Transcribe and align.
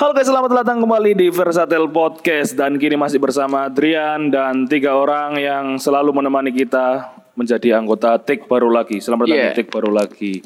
Halo 0.00 0.16
guys, 0.16 0.32
selamat 0.32 0.64
datang 0.64 0.80
kembali 0.80 1.12
di 1.12 1.28
Versatel 1.28 1.84
Podcast 1.92 2.56
dan 2.56 2.80
kini 2.80 2.96
masih 2.96 3.20
bersama 3.20 3.68
Adrian 3.68 4.32
dan 4.32 4.64
tiga 4.64 4.96
orang 4.96 5.36
yang 5.36 5.76
selalu 5.76 6.16
menemani 6.16 6.56
kita 6.56 7.12
menjadi 7.36 7.76
anggota 7.76 8.16
Tik 8.16 8.48
baru 8.48 8.72
lagi. 8.72 8.96
Selamat 9.04 9.28
datang 9.28 9.36
Yeah. 9.36 9.52
di 9.52 9.60
Tik 9.60 9.68
baru 9.68 9.92
lagi. 9.92 10.40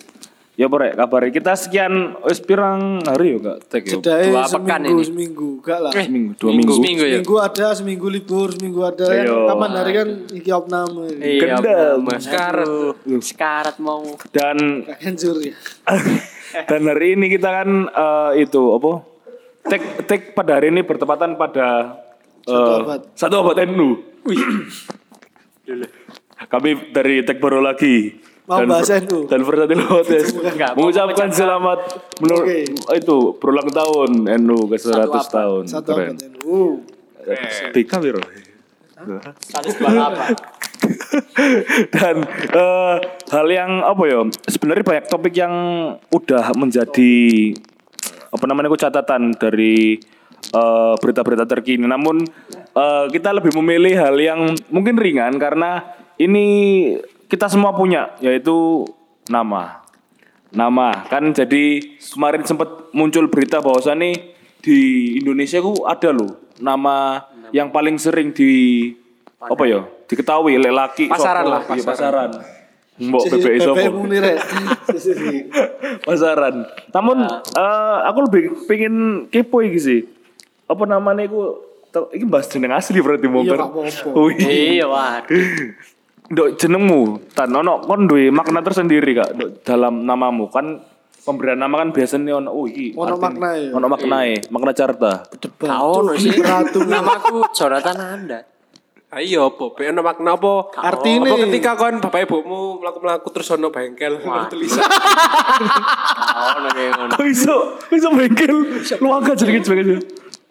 Ya 0.59 0.66
Bore, 0.66 0.91
kabar 0.98 1.30
kita 1.30 1.55
sekian 1.55 2.19
wis 2.27 2.42
pirang 2.42 2.98
hari 3.06 3.38
yo 3.38 3.47
Kak 3.47 3.70
Tik 3.70 3.83
yo. 3.95 4.02
Dua 4.02 4.42
pekan 4.42 4.51
seminggu, 4.51 4.91
ini. 4.91 5.02
seminggu, 5.06 5.48
gak 5.62 5.78
lah. 5.86 5.92
Eh, 5.95 6.02
Seminggu, 6.02 6.33
dua 6.34 6.50
minggu. 6.50 6.59
minggu. 6.59 6.75
Seminggu 6.75 7.05
ya. 7.06 7.14
Seminggu 7.14 7.36
ada, 7.39 7.66
seminggu 7.78 8.06
libur, 8.11 8.48
seminggu 8.59 8.80
ada. 8.83 9.06
Ayo. 9.06 9.55
Kapan 9.55 9.70
hari 9.70 9.92
kan 9.95 10.09
iki 10.34 10.50
opname. 10.50 11.06
Iya. 11.23 11.62
Sekarat. 12.19 12.66
Sekarat 13.23 13.77
mau. 13.78 14.02
Dan 14.34 14.83
ya. 14.83 15.55
dan 16.75 16.80
hari 16.91 17.14
ini 17.14 17.30
kita 17.30 17.62
kan 17.62 17.86
eh, 17.86 18.42
itu 18.42 18.59
apa? 18.75 19.13
Tik 19.64 19.82
Tik 20.04 20.23
pada 20.36 20.60
hari 20.60 20.68
ini 20.68 20.84
bertepatan 20.84 21.34
pada 21.34 21.98
Satu 22.45 22.52
eh, 22.52 22.80
abad. 22.84 23.00
Satu 23.16 23.34
abad 23.41 23.56
NU. 23.64 23.88
Kami 26.52 26.70
dari 26.92 27.24
Tek 27.24 27.41
baru 27.41 27.64
lagi. 27.64 28.20
Mau 28.45 28.60
dan, 28.60 28.69
bahas 28.69 28.92
NU? 29.08 29.24
Dan 29.24 29.41
Versatil 29.41 29.80
Enggak, 30.44 30.77
mengucapkan 30.77 31.33
selamat 31.33 31.80
menur- 32.20 32.44
Oke. 32.44 32.69
itu 32.92 33.16
berulang 33.41 33.72
tahun 33.72 34.11
NU 34.44 34.69
ke 34.69 34.77
100 34.77 35.08
abad. 35.08 35.24
tahun. 35.33 35.62
Satu 35.64 35.96
Keren. 35.96 36.12
abad 36.12 36.28
NU. 36.36 36.84
Tika 37.72 37.96
delapan. 38.05 38.44
Dan 41.89 42.17
eh, 42.52 42.96
hal 43.33 43.46
yang 43.48 43.80
apa 43.80 44.02
ya? 44.05 44.20
Sebenarnya 44.44 44.84
banyak 44.84 45.05
topik 45.08 45.33
yang 45.33 45.55
udah 46.12 46.52
menjadi 46.52 47.17
apa 48.34 48.44
namanya 48.50 48.74
itu 48.74 48.82
catatan 48.82 49.30
dari 49.38 49.94
eh, 50.50 50.94
berita-berita 50.98 51.46
terkini. 51.46 51.86
Namun 51.86 52.27
eh, 52.74 53.06
kita 53.14 53.30
lebih 53.30 53.54
memilih 53.62 53.94
hal 53.94 54.16
yang 54.18 54.40
mungkin 54.74 54.98
ringan 54.98 55.38
karena 55.38 55.86
ini 56.18 56.46
kita 57.30 57.46
semua 57.46 57.70
punya 57.78 58.18
yaitu 58.18 58.82
nama. 59.30 59.86
Nama 60.55 61.06
kan 61.10 61.34
jadi 61.34 61.82
kemarin 62.14 62.46
sempat 62.46 62.90
muncul 62.94 63.27
berita 63.27 63.58
bahwasannya 63.58 64.34
di 64.62 64.78
Indonesia 65.18 65.58
ku 65.58 65.82
ada 65.82 66.14
loh 66.14 66.40
nama 66.62 67.27
yang 67.50 67.74
paling 67.74 67.98
sering 67.98 68.30
di 68.30 68.94
apa 69.42 69.64
ya 69.66 69.84
diketahui 70.08 70.56
oleh 70.56 70.72
laki 70.72 71.10
Pasaran 71.10 71.44
lah, 71.44 71.62
iya, 71.68 71.84
pasaran 71.84 72.30
mbok 72.97 73.23
PPI 73.27 73.59
sopo 73.59 73.75
BBM 73.75 73.92
muni 73.92 74.19
rek. 74.19 74.39
Pasaran 76.06 76.62
namun 76.91 77.27
eh, 77.53 77.98
aku 78.05 78.19
lebih 78.27 78.42
pengen 78.64 78.95
kepo 79.28 79.61
iki 79.61 79.78
sih 79.78 80.01
apa 80.64 80.83
namanya 80.84 81.23
iku 81.23 81.59
iki 82.11 82.25
bahas 82.25 82.47
jeneng 82.47 82.73
asli 82.73 82.98
berarti 82.98 83.27
mau 83.27 83.41
Iya, 83.41 83.55
apa-apa. 83.55 83.81
Wih. 84.17 84.34
Iya, 84.41 84.86
waduh. 84.86 85.47
Dok 86.25 86.48
jenengmu 86.56 87.01
tan 87.31 87.53
ono 87.53 87.78
kon 87.81 88.06
duwe 88.06 88.31
makna 88.31 88.59
tersendiri 88.59 89.12
Kak 89.12 89.31
Dok, 89.33 89.51
dalam 89.61 90.03
namamu 90.03 90.48
kan 90.48 90.81
pemberian 91.20 91.56
nama 91.56 91.79
kan 91.79 91.91
biasanya 91.91 92.36
ono 92.36 92.51
oh 92.51 92.64
iki 92.64 92.92
Ono 92.92 93.05
artinya- 93.11 93.20
makna 93.23 93.48
ya? 93.55 93.69
ono 93.70 93.86
maknae 93.86 94.35
makna 94.48 94.73
carta 94.73 95.13
Debat. 95.35 95.68
Kau 95.68 96.01
no 96.01 96.13
sih. 96.14 96.33
Ratu. 96.33 96.80
Namaku 96.83 97.45
Jonathan 97.52 97.97
Anda. 97.98 98.39
Ayo 99.14 99.47
apa? 99.47 99.64
Be 99.73 99.86
ono 99.86 100.02
makna 100.02 100.35
apa? 100.35 100.75
Artine. 100.75 101.23
Apa 101.23 101.36
ketika 101.47 101.70
kon 101.75 102.02
bapak 102.02 102.27
ibumu 102.27 102.83
mlaku-mlaku 102.83 103.30
terus 103.30 103.47
ono 103.48 103.70
bengkel 103.70 104.19
ono 104.19 104.51
tulisan. 104.51 104.83
Kau 106.35 106.58
no 106.58 106.69
kayak 106.69 106.92
ngono. 106.98 107.13
kok 107.14 107.27
iso 107.27 107.57
kok 107.79 107.95
iso 107.95 108.08
bengkel 108.11 108.55
lu 108.98 109.08
angkat 109.08 109.39
jenenge 109.39 109.63
jenenge 109.63 109.97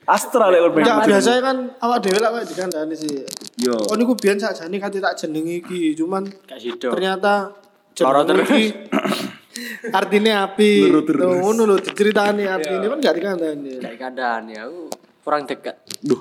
Astra 0.04 0.48
lek 0.48 0.60
kon 0.60 0.72
Ya 0.80 0.96
bengkel 0.96 1.12
biasanya 1.12 1.42
kan 1.44 1.58
awak 1.80 1.98
dhewe 2.00 2.20
lah 2.20 2.30
kayak 2.32 2.48
dikandani 2.48 2.96
sih. 2.96 3.24
yo 3.60 3.76
Oh 3.92 3.96
niku 3.96 4.16
biyen 4.16 4.40
sakjane 4.40 4.80
kate 4.80 5.00
tak 5.00 5.16
jenengi 5.16 5.60
iki, 5.60 5.92
cuman 5.94 6.24
Gak 6.48 6.60
sido. 6.60 6.88
ternyata 6.88 7.52
jeneng 7.92 8.48
iki 8.48 8.64
artinya 10.00 10.48
api. 10.48 10.88
Ngono 11.20 11.68
lho 11.68 11.76
diceritani 11.78 12.48
artinya 12.48 12.88
kan 12.90 13.00
gak 13.00 13.16
dikandani. 13.16 13.72
Keadaan 13.80 14.44
ya. 14.48 14.68
Aku 14.68 14.88
kurang 15.24 15.44
dekat. 15.44 15.80
duh 16.04 16.20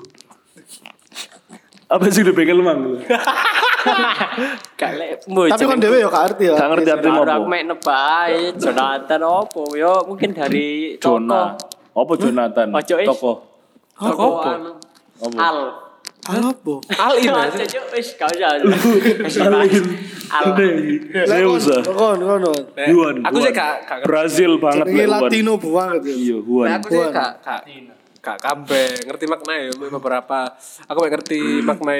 apa 1.89 2.03
sih 2.09 2.21
udah 2.23 2.33
bengkel 2.35 2.59
mang 2.63 2.79
Gak 4.79 4.91
lek. 4.95 5.27
Mbok, 5.27 5.51
Tapi 5.51 5.63
kan 5.67 5.75
dhewe 5.75 5.99
ya 5.99 6.07
gak 6.07 6.23
arti 6.31 6.43
ya. 6.47 6.55
gak 6.55 6.69
ngerti 6.71 6.89
apa 6.95 7.35
aku 7.35 7.45
main 7.51 7.67
nebai 7.67 8.55
Jonathan 8.55 9.21
apa 9.27 9.63
yo 9.75 9.93
mungkin 10.07 10.31
dari 10.31 10.95
Jona 11.03 11.59
toko 11.91 11.99
apa 11.99 12.13
Jonathan 12.15 12.67
Ojo 12.71 12.95
is. 12.95 13.07
toko 13.11 13.31
toko 13.99 14.27
anu 14.39 14.71
Al 15.35 15.57
Al 16.23 16.39
apa? 16.39 16.75
Al 16.95 17.13
ini. 17.19 17.27
Yo 17.67 17.83
wis 17.91 18.15
gak 18.15 18.31
usah. 18.31 18.55
Al 20.31 20.55
Zeus 21.27 21.67
ah. 21.67 21.83
Kon 21.83 22.19
ngono. 22.23 22.51
Juan 22.79 23.15
Aku 23.27 23.43
sih 23.43 23.51
gak 23.51 23.83
ngerti. 23.83 24.07
Brazil 24.07 24.51
banget. 24.55 24.87
Latino 25.03 25.59
banget 25.59 26.01
ya. 26.07 26.15
iya 26.15 26.37
Juan 26.39 26.67
aku 26.79 26.87
sih 26.95 27.03
gak 27.11 27.31
gak 27.43 27.61
gak 28.23 28.39
kabeh 28.39 29.03
ngerti 29.03 29.25
makna 29.27 29.53
ya 29.59 29.69
beberapa. 29.75 30.55
Aku 30.87 30.97
gak 31.03 31.13
ngerti 31.19 31.59
makna 31.59 31.95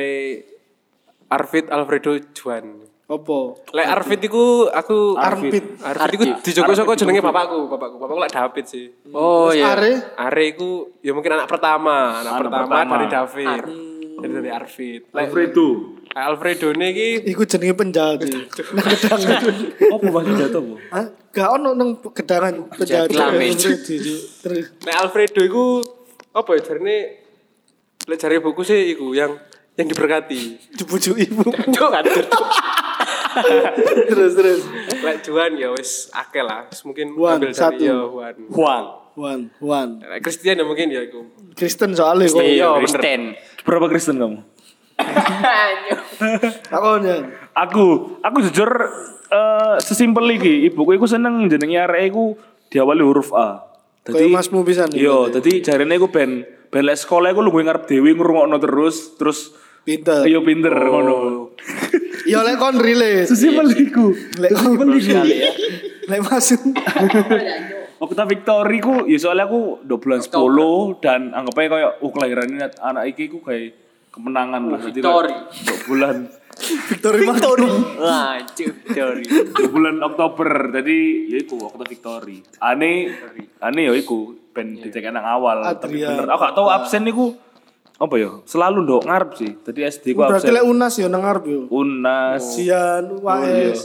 Arvid 1.28 1.68
Alfredo 1.68 2.16
Juan. 2.32 2.88
Apa? 3.04 3.40
Lek 3.76 3.88
Arvid 3.92 4.20
iku 4.32 4.72
aku 4.72 5.20
Arvid. 5.20 5.84
Arvid 5.84 6.16
iku 6.16 6.26
dijoko 6.40 6.72
saka 6.72 6.96
jenenge 6.96 7.20
bapakku, 7.20 7.68
bapakku. 7.68 8.00
Bapakku 8.00 8.20
lek 8.24 8.32
David 8.32 8.66
sih. 8.66 8.88
Oh 9.12 9.52
iya. 9.52 9.76
Are 9.76 9.92
Are 10.16 10.44
iku 10.48 10.88
ya 11.04 11.12
mungkin 11.12 11.36
anak 11.36 11.52
pertama, 11.52 12.24
anak, 12.24 12.40
Anak 12.40 12.40
pertama, 12.48 12.64
pertama. 12.64 12.92
dari 12.96 13.08
David. 13.12 13.62
Dari 14.24 14.32
dari 14.40 14.50
Arvid. 14.56 15.02
Lek 15.12 15.24
Alfredo 15.28 15.68
Alfredo 16.16 16.68
ini 16.72 16.86
iki 16.96 17.08
iku 17.36 17.44
jenenge 17.44 17.76
penjahat. 17.76 18.24
Nang 18.78 18.86
gedang. 18.88 19.22
apa 20.00 20.06
bahasa 20.08 20.32
jatuh 20.40 20.62
bu 20.64 20.76
Hah? 20.88 21.06
Gak 21.34 21.50
ono 21.60 21.74
nang 21.74 21.98
gedangan 21.98 22.70
penjahat. 22.78 23.10
Alfredo 24.96 25.42
iku 25.44 25.66
apa 26.34 26.50
ya 26.58 26.62
jarine 26.66 26.98
lek 28.10 28.18
jare 28.20 28.42
buku 28.42 28.66
sih 28.66 28.98
iku 28.98 29.14
yang 29.16 29.38
yang 29.74 29.90
diberkati. 29.90 30.42
dibujuk 30.78 31.18
ibu. 31.18 31.50
Cuk 31.78 31.90
kan. 31.90 32.04
terus 34.10 34.32
terus. 34.38 34.62
Lek 35.02 35.26
Juan 35.26 35.58
ya 35.58 35.74
wis 35.74 36.14
akeh 36.14 36.46
lah. 36.46 36.70
Wis 36.70 36.86
mungkin 36.86 37.18
Juan, 37.18 37.42
ambil 37.42 37.54
satu. 37.54 37.82
ya 37.82 37.98
Juan. 38.06 38.36
Juan. 39.14 39.40
Wan. 39.62 39.90
Lek 40.02 40.22
Christian 40.26 40.62
ya 40.62 40.66
mungkin 40.66 40.90
ya 40.90 41.06
iku. 41.06 41.26
Kristen 41.54 41.94
soalnya 41.94 42.30
kok. 42.30 42.42
Iya, 42.42 42.70
bener. 42.78 42.82
Kristen. 42.86 43.22
berapa 43.64 43.88
Kristen 43.88 44.20
kamu 44.20 44.38
Takone. 46.70 47.16
aku 47.56 47.86
aku 48.22 48.38
jujur 48.50 48.70
eh 49.34 49.76
sesimpel 49.82 50.38
iki 50.38 50.70
ibuku 50.70 51.00
iku 51.00 51.10
seneng 51.10 51.50
jenenge 51.50 51.80
arek 51.82 52.14
iku 52.14 52.38
diawali 52.70 53.02
huruf 53.02 53.34
A 53.34 53.73
Kayak 54.04 54.36
masmu 54.36 54.62
pisan. 54.62 54.92
Iya, 54.92 55.32
dadi 55.32 55.64
jarene 55.64 55.96
iku 55.96 56.12
ben 56.12 56.44
ben 56.68 56.84
lek 56.84 57.00
sekolah 57.00 57.32
iku 57.32 57.40
luwih 57.40 57.64
ngarep 57.64 57.88
dhewe 57.88 58.12
ngrungokno 58.12 58.60
terus 58.60 59.16
terus 59.16 59.56
Pinter. 59.84 60.24
ayo 60.24 60.44
pinter 60.44 60.72
Oh. 60.72 60.88
ngono. 60.90 61.16
Iya 62.24 62.40
lek 62.40 62.56
kon 62.56 62.80
relate. 62.80 63.28
Sesimpel 63.28 63.68
iku. 63.74 64.12
Lek 64.40 64.52
kon 64.52 64.76
Sesimpel 64.96 65.28
iku. 65.28 65.52
Lek 66.08 66.20
masuk. 66.22 66.62
Okta 68.04 68.28
Victory 68.28 68.80
ku 68.80 69.08
ya 69.08 69.16
soalnya 69.16 69.48
aku 69.48 69.80
2 69.82 69.96
bulan 69.96 70.20
10 70.20 71.00
dan 71.00 71.32
anggap 71.32 71.56
aja 71.56 71.68
kayak 71.72 71.92
oh 72.04 72.12
kelahiran 72.12 72.48
ini 72.50 72.60
anak 72.78 73.04
iki 73.08 73.32
ku 73.32 73.40
kayak 73.40 73.80
kemenangan 74.12 74.68
lah. 74.68 74.80
Victory. 74.84 75.32
kayak 75.32 75.64
dua 75.64 75.78
bulan 75.88 76.16
Victory 76.56 77.24
Victory. 77.24 77.68
Wah, 77.98 78.38
cuk, 78.46 78.72
Victory. 78.84 79.24
dua 79.50 79.68
bulan 79.68 79.96
Oktober 80.00 80.48
jadi 80.72 80.98
ya 81.28 81.38
iku 81.40 81.56
Okta 81.64 81.84
Victory. 81.84 82.38
Ane 82.60 83.10
ane 83.60 83.82
ya 83.82 83.94
iku 83.94 84.18
ben 84.50 84.76
dicek 84.76 85.04
nang 85.08 85.24
awal 85.24 85.66
tapi 85.74 85.98
Adrian. 85.98 86.14
bener 86.16 86.30
aku 86.30 86.42
gak 86.42 86.54
tau 86.54 86.68
absen 86.68 87.04
iku 87.04 87.34
apa 87.96 88.16
ya 88.16 88.30
selalu 88.44 88.80
ndok 88.82 89.04
ngarep 89.04 89.32
sih. 89.34 89.52
Jadi 89.60 89.80
SD 89.84 90.06
ku 90.12 90.22
Berarti 90.22 90.46
absen. 90.46 90.54
lek 90.54 90.66
Unas 90.66 90.94
ya 90.94 91.08
nang 91.08 91.22
ngarep 91.22 91.44
yo. 91.46 91.60
Unas 91.70 92.42
Sian, 92.52 93.04
Oh, 93.16 93.40
iya. 93.40 93.72
UAS. 93.72 93.82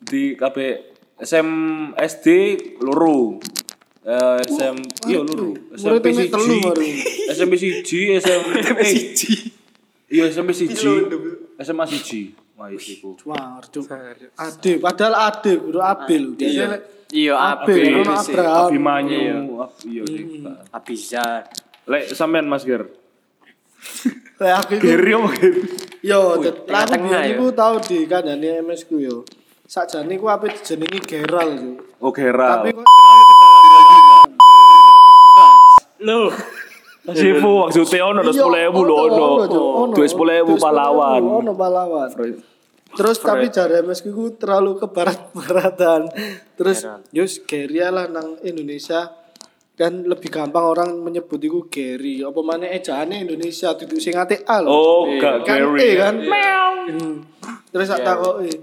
di 0.00 0.34
KB 0.34 0.56
SM 1.16 1.48
SD 1.96 2.26
loro 2.78 3.38
Eh, 4.04 4.36
SM 4.44 4.76
iya 5.06 5.16
loro 5.18 5.56
SMP 5.72 6.12
siji. 6.12 6.28
SMP 7.26 7.52
siji 7.56 8.00
SMP 8.14 8.52
siji 8.84 9.32
iya 10.06 10.28
SMP 10.28 10.52
siji 10.52 10.84
SMA 11.56 11.84
siji 11.84 12.32
wah 12.54 12.66
iya 12.66 12.78
iku 12.78 13.14
Wah, 13.24 13.58
cuk. 13.60 13.90
Ade, 14.34 14.78
padahal 14.78 15.14
Ade, 15.28 15.58
kudu 15.58 15.78
Abil. 15.78 16.22
Biasanya 16.34 16.66
lek 16.72 16.82
Iya, 17.10 17.34
Abil, 17.34 17.78
Abil. 17.78 17.94
ono 18.00 18.12
Abraham. 18.12 18.66
Abimanyu 18.66 19.18
iya. 19.84 20.02
Abizar. 20.70 21.46
lek 21.84 22.10
sampean 22.10 22.46
Mas 22.46 22.62
Ger 22.62 22.86
Lek 24.34 24.52
aku 24.56 24.72
Ger 24.78 25.02
Yo, 26.00 26.36
lah 26.68 26.84
aku 26.84 27.00
biyen 27.00 27.16
ya. 27.18 27.32
iku 27.32 27.48
tau 27.50 27.76
di 27.78 28.04
kandhane 28.04 28.60
MS 28.60 28.84
ku 28.84 28.96
yo. 28.98 29.24
Sakjane 29.64 30.14
ku 30.14 30.26
ape 30.26 30.52
dijenengi 30.52 31.00
Geral 31.00 31.50
yo. 31.54 31.72
oh 31.98 32.10
Gera 32.10 32.60
Tapi 32.60 32.70
kok 32.70 32.82
terlalu 32.82 33.22
ke 33.24 33.34
dalam. 33.34 34.28
Loh. 36.00 36.28
Sifu 37.04 37.68
maksudnya 37.68 38.08
ono 38.08 38.24
dos 38.24 38.32
sepuluh 38.32 38.58
ribu 38.64 38.80
lo 38.88 38.94
ono. 39.04 39.28
Dua 39.92 40.06
sepuluh 40.08 40.40
ribu 40.40 40.56
pahlawan. 40.56 41.20
Ono 41.20 41.52
pahlawan. 41.52 42.08
Terus 42.94 43.18
tapi 43.20 43.50
jare 43.50 43.82
MS 43.84 44.06
ku 44.08 44.32
terlalu 44.38 44.80
ke 44.80 44.86
barat-baratan. 44.88 46.08
Terus 46.56 46.88
yus 47.12 47.44
Gary 47.44 47.84
lah 47.84 48.08
nang 48.08 48.40
Indonesia 48.40 49.12
dan 49.74 50.06
lebih 50.06 50.30
gampang 50.30 50.64
orang 50.64 50.90
menyebut 51.02 51.42
iku 51.42 51.66
Gary. 51.68 52.24
Apa 52.24 52.40
mana 52.40 52.70
ejaane 52.70 53.26
Indonesia 53.26 53.74
duduk 53.74 53.98
sing 54.00 54.14
ate 54.16 54.46
A 54.46 54.62
lho. 54.62 54.70
Oh, 54.70 55.04
gak 55.18 55.44
kan 55.44 55.60
Gary. 55.60 55.82
E 55.82 55.90
kan. 55.98 56.14
Hmm. 56.88 57.26
Terus 57.68 57.90
tak 57.90 58.00
takoki 58.06 58.54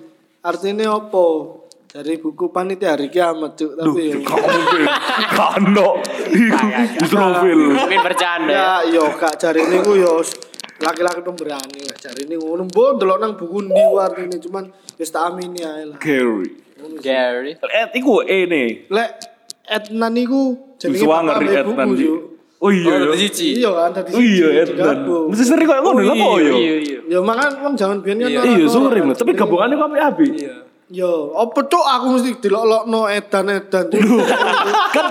artinya 0.42 0.98
apa? 0.98 1.28
Dari 1.92 2.16
buku 2.16 2.56
panitia 2.56 2.96
hari 2.96 3.12
kiamat 3.12 3.60
cuk 3.60 3.76
tapi 3.76 4.16
ya. 4.16 4.18
Kano. 5.36 6.00
Istrofil. 7.02 7.62
Mungkin 7.76 8.00
bercanda. 8.02 8.52
Ya 8.52 8.70
yo 8.88 9.06
kak 9.20 9.36
jari 9.38 9.68
ini 9.68 9.78
ku 9.84 9.94
yo 10.00 10.24
laki-laki 10.82 11.22
pemberani 11.22 11.86
lah 11.86 11.98
jari 12.00 12.26
ini 12.26 12.36
ngono 12.42 12.66
mbok 12.66 12.98
delok 12.98 13.18
nang 13.22 13.38
buku 13.38 13.70
ndi 13.70 13.84
artine 14.02 14.38
cuman 14.42 14.66
wis 14.98 15.12
tak 15.14 15.30
amini 15.30 15.62
ae 15.62 15.84
lah. 15.94 15.98
Gary. 16.02 16.50
Gary. 17.04 17.52
Eh, 17.62 17.86
iku 18.02 18.26
E 18.26 18.50
nih. 18.50 18.90
Lek 18.90 19.10
Etnan 19.70 20.18
iku 20.18 20.58
jenenge 20.82 21.00
Suwanger 21.00 21.38
bapak 21.38 21.46
di 21.46 21.48
ambek 21.54 21.62
Ednan 21.62 21.88
buku, 21.88 21.96
di. 21.96 22.06
Cuk. 22.10 22.22
Oh 22.62 22.70
iya. 22.70 22.90
Oh, 22.90 22.98
ya. 22.98 23.06
ada 23.10 23.18
siji. 23.18 23.48
Iya 23.58 23.70
kan 23.74 23.90
tadi 23.94 24.10
Oh 24.14 24.22
iya 24.22 24.48
siji 24.50 24.62
Ednan. 24.66 24.78
digabung. 24.78 25.26
Mesti 25.30 25.44
sering 25.46 25.66
kok 25.70 25.78
ngono 25.86 26.02
lho 26.02 26.14
kok 26.14 26.34
yo. 26.42 26.54
Iya, 26.58 26.76
iya. 26.82 27.00
Ya 27.12 27.20
makan 27.22 27.50
wong 27.62 27.74
zaman 27.78 27.98
biyen 28.02 28.18
kan 28.22 28.30
Iya. 28.30 28.42
Iya, 28.42 28.66
lho. 28.66 29.14
Tapi 29.14 29.32
gabungannya 29.38 29.76
kok 29.78 29.88
apik 29.90 30.02
apik. 30.02 30.32
Iya. 30.34 30.56
Yo, 30.92 31.32
apa 31.34 31.60
cuk 31.64 31.86
aku 31.88 32.06
mesti 32.14 32.32
dilok-lokno 32.38 33.08
edan-edan. 33.08 33.88
Kan 34.92 35.06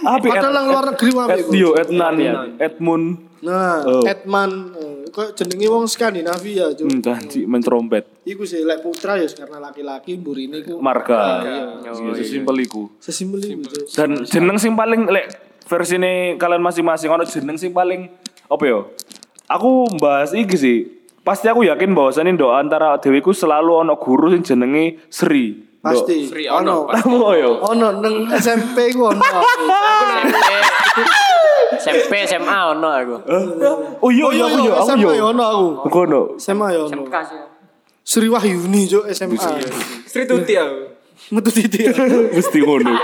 apik. 0.00 0.32
Padahal 0.32 0.52
nang 0.54 0.66
luar 0.72 0.84
negeri 0.88 1.10
wae. 1.12 1.40
Yo 1.52 1.76
Ednan, 1.76 2.16
Edmund. 2.56 3.06
Nah, 3.44 3.84
Oh. 3.84 4.00
Edman 4.02 4.72
eh, 4.74 5.12
kok 5.12 5.36
jenenge 5.36 5.68
wong 5.68 5.84
Skandinavia, 5.84 6.72
Cuk. 6.72 6.88
Hmm, 6.88 7.04
janji 7.04 7.44
main 7.44 7.60
trompet. 7.60 8.08
Iku 8.24 8.42
sih 8.42 8.64
lek 8.64 8.80
putra 8.80 9.20
ya 9.20 9.28
karena 9.28 9.60
laki-laki 9.60 10.16
mburine 10.16 10.64
iku 10.64 10.80
Marga. 10.80 11.44
iya. 11.44 11.58
Iya, 11.84 12.16
sesimpel 12.16 12.56
iku. 12.64 12.88
sesimpel 12.96 13.38
iku. 13.44 13.62
Dan 13.92 14.24
jeneng 14.24 14.56
sing 14.56 14.72
paling 14.72 15.04
lek 15.04 15.26
versi 15.68 16.00
ini 16.00 16.40
kalian 16.40 16.64
masing-masing 16.64 17.12
ono 17.12 17.22
jeneng 17.22 17.60
sing 17.60 17.70
paling 17.70 18.08
apa 18.48 18.64
yo? 18.64 18.88
Aku 19.46 19.84
bahas 20.00 20.32
iki 20.32 20.56
sih. 20.56 20.78
Pasti 21.26 21.50
aku 21.50 21.66
yakin 21.66 21.90
bahwasannya 21.90 22.38
doa 22.38 22.62
antara 22.62 23.02
dewiku 23.02 23.34
selalu 23.34 23.82
ono 23.82 23.98
guru 23.98 24.30
sing 24.30 24.46
jenenge 24.46 25.02
Sri. 25.10 25.58
Pasti. 25.82 26.30
Free 26.30 26.46
Ono. 26.46 26.86
ono. 26.86 26.94
Kamu 26.94 27.18
yo. 27.34 27.50
Ono 27.66 27.86
nang 27.98 28.30
SMP 28.30 28.94
ku 28.94 29.10
ono. 29.10 29.18
aku. 29.18 29.42
SMP, 31.82 32.12
SMA 32.30 32.58
ono 32.78 32.88
aku. 32.94 33.16
Oh 34.06 34.10
iya 34.14 34.26
iya 34.38 34.44
aku 34.46 34.58
yo, 34.66 34.72
aku 34.78 34.86
SMA 34.86 35.12
yo. 35.18 35.24
ono 35.34 35.42
aku. 35.42 35.66
Aku 35.90 35.98
ono. 36.06 36.20
SMA 36.38 36.66
ya 36.74 36.80
ono. 36.86 37.02
Sri 38.06 38.30
Wahyuni 38.30 38.86
Cuk 38.86 39.10
SMA. 39.10 39.50
Sri 40.06 40.30
Tuti 40.30 40.54
aku. 40.54 40.78
Metu 41.34 41.50
titik. 41.50 41.90
Mesti 42.38 42.58
ngono. 42.62 42.94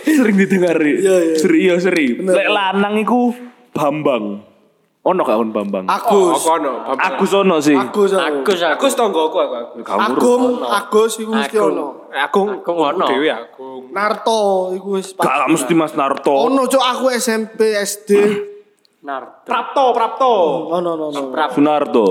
Sering 0.00 0.36
didengari. 0.38 0.96
Iya, 0.96 1.16
iya. 1.20 1.36
Sri 1.36 1.56
iya 1.68 1.76
Sri. 1.76 2.16
Bener. 2.16 2.40
Lek 2.40 2.48
lanang 2.48 2.96
iku 3.04 3.36
Bambang. 3.76 4.47
Ono 5.08 5.20
gak 5.24 5.36
kon 5.40 5.50
Bambang? 5.56 5.84
Agus. 5.88 6.36
Aku 6.36 6.48
ono. 6.60 6.72
Aku 6.92 7.24
sono 7.24 7.56
sih. 7.64 7.72
Agus 7.72 8.12
aku. 8.12 8.44
Agus 8.44 8.60
aku. 8.60 8.84
Aku 8.84 9.24
aku 9.24 9.38
aku. 9.40 9.56
aku. 9.56 9.78
Kamu 9.80 10.00
Agung, 10.04 10.44
Agus 10.68 11.12
iku 11.16 11.32
mesti 11.32 11.56
Agung. 11.56 11.72
ono. 11.72 11.86
Aku 12.12 12.40
Aku 12.60 12.72
ono. 12.76 13.06
Dewi 13.08 13.28
aku. 13.32 13.68
Narto 13.88 14.40
iku 14.76 15.00
wis 15.00 15.16
Gak 15.16 15.48
mesti 15.48 15.72
Mas 15.72 15.96
Narto. 15.96 16.34
Ono 16.36 16.68
Cuk 16.68 16.82
aku 16.84 17.08
SMP 17.16 17.72
SD. 17.80 18.10
Naruto. 19.08 19.48
Prapto, 19.48 19.84
Prapto. 19.96 20.32
Ono 20.76 20.88
ono 20.92 21.04
ono. 21.08 21.20
Prap. 21.32 21.56
Sunarto. 21.56 22.06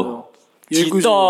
Cito. 0.66 1.22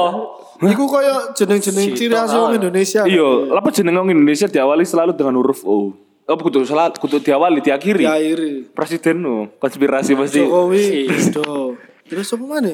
Iku 0.57 0.89
koyo 0.89 1.35
jeneng-jeneng 1.37 1.93
ciri 1.93 2.15
khas 2.15 2.33
wong 2.33 2.57
Indonesia. 2.57 3.05
Iya, 3.05 3.53
apa 3.53 3.69
jeneng 3.69 4.01
wong 4.01 4.09
Indonesia 4.09 4.49
diawali 4.49 4.81
selalu 4.81 5.13
dengan 5.13 5.37
huruf 5.37 5.61
O. 5.61 6.06
Oh, 6.27 6.35
kudu 6.35 6.67
salah, 6.67 6.91
kudu 6.91 7.23
diawali, 7.23 7.63
diakhiri. 7.63 8.03
Diakhiri. 8.03 8.51
Presiden 8.75 9.23
no, 9.23 9.47
konspirasi 9.63 10.11
pasti. 10.11 10.43
Jokowi. 10.43 11.07
Do. 11.31 11.79
Terus 12.03 12.27
apa 12.35 12.43
mana? 12.43 12.73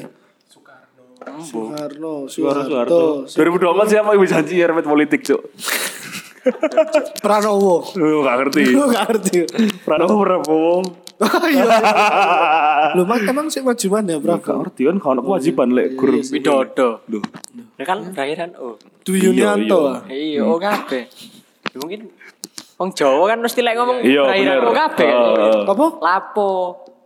Soekarno. 1.38 2.26
Soeharto. 2.26 3.30
Suharto. 3.30 3.30
2024 3.30 3.94
siapa 3.94 4.08
yang 4.10 4.22
bisa 4.26 4.42
janji 4.42 4.58
ya 4.58 4.66
remet 4.66 4.82
politik, 4.82 5.22
Cuk? 5.22 5.40
Pranowo. 7.22 7.86
Lu 7.94 8.26
gak 8.26 8.36
ngerti. 8.42 8.62
Lu 8.74 8.90
gak 8.90 9.04
ngerti. 9.06 9.38
Pranowo 9.86 10.14
Prabowo. 10.26 10.74
Oh 11.14 11.46
iya. 11.46 11.62
Lu 12.98 13.06
mak 13.06 13.22
emang 13.22 13.46
sih 13.46 13.62
majuan 13.62 14.02
ya, 14.02 14.18
Bro? 14.18 14.42
Gak 14.42 14.50
ngerti 14.66 14.90
kan 14.90 14.98
kalau 14.98 15.22
kewajiban 15.22 15.70
lek 15.72 15.94
guru. 15.94 16.20
Widodo. 16.26 17.06
Duh. 17.06 17.22
Ya 17.78 17.86
kan 17.86 18.02
berakhiran 18.10 18.50
O. 18.58 18.82
Dwi 19.06 19.30
Yunianto. 19.30 19.94
ah. 19.94 20.02
Iya, 20.10 20.42
O 20.42 20.58
kabeh. 20.58 21.06
Ya 21.70 21.76
Mungkin 21.78 22.10
Wong 22.74 22.90
Jawa 22.90 23.24
kan 23.28 23.38
mesti 23.38 23.60
lek 23.60 23.74
ngomong 23.74 23.98
Iya. 24.00 24.22
O 24.60 24.72
kabeh. 24.72 25.06
kan. 25.06 25.68
Apa? 25.68 25.86
Lapo. 26.00 26.50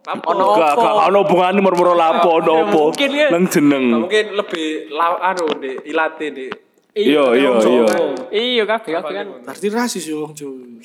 Ono 0.08 0.44
opo? 0.48 0.56
gak 0.56 1.04
ono 1.04 1.18
hubungane 1.20 1.60
murmur 1.60 1.92
lapo 1.92 2.40
ono 2.40 2.48
Ya, 2.50 2.64
opo. 2.64 2.80
mungkin 2.88 3.10
ya. 3.12 3.28
Nang 3.28 3.44
jeneng. 3.44 3.84
Nah, 3.86 3.98
mungkin 4.00 4.26
lebih 4.32 4.66
la, 4.88 5.06
anu 5.22 5.44
di 5.54 5.76
ilate 5.84 6.26
di 6.30 6.46
Iya, 6.94 7.30
iya, 7.30 7.50
iya. 7.54 7.84
Iya 8.32 8.62
kabeh 8.64 8.90
kabeh 8.92 9.12
kan. 9.14 9.26
Berarti 9.44 9.66
rasis 9.68 10.02
ya, 10.02 10.16
Wong 10.16 10.32
cuy. 10.32 10.80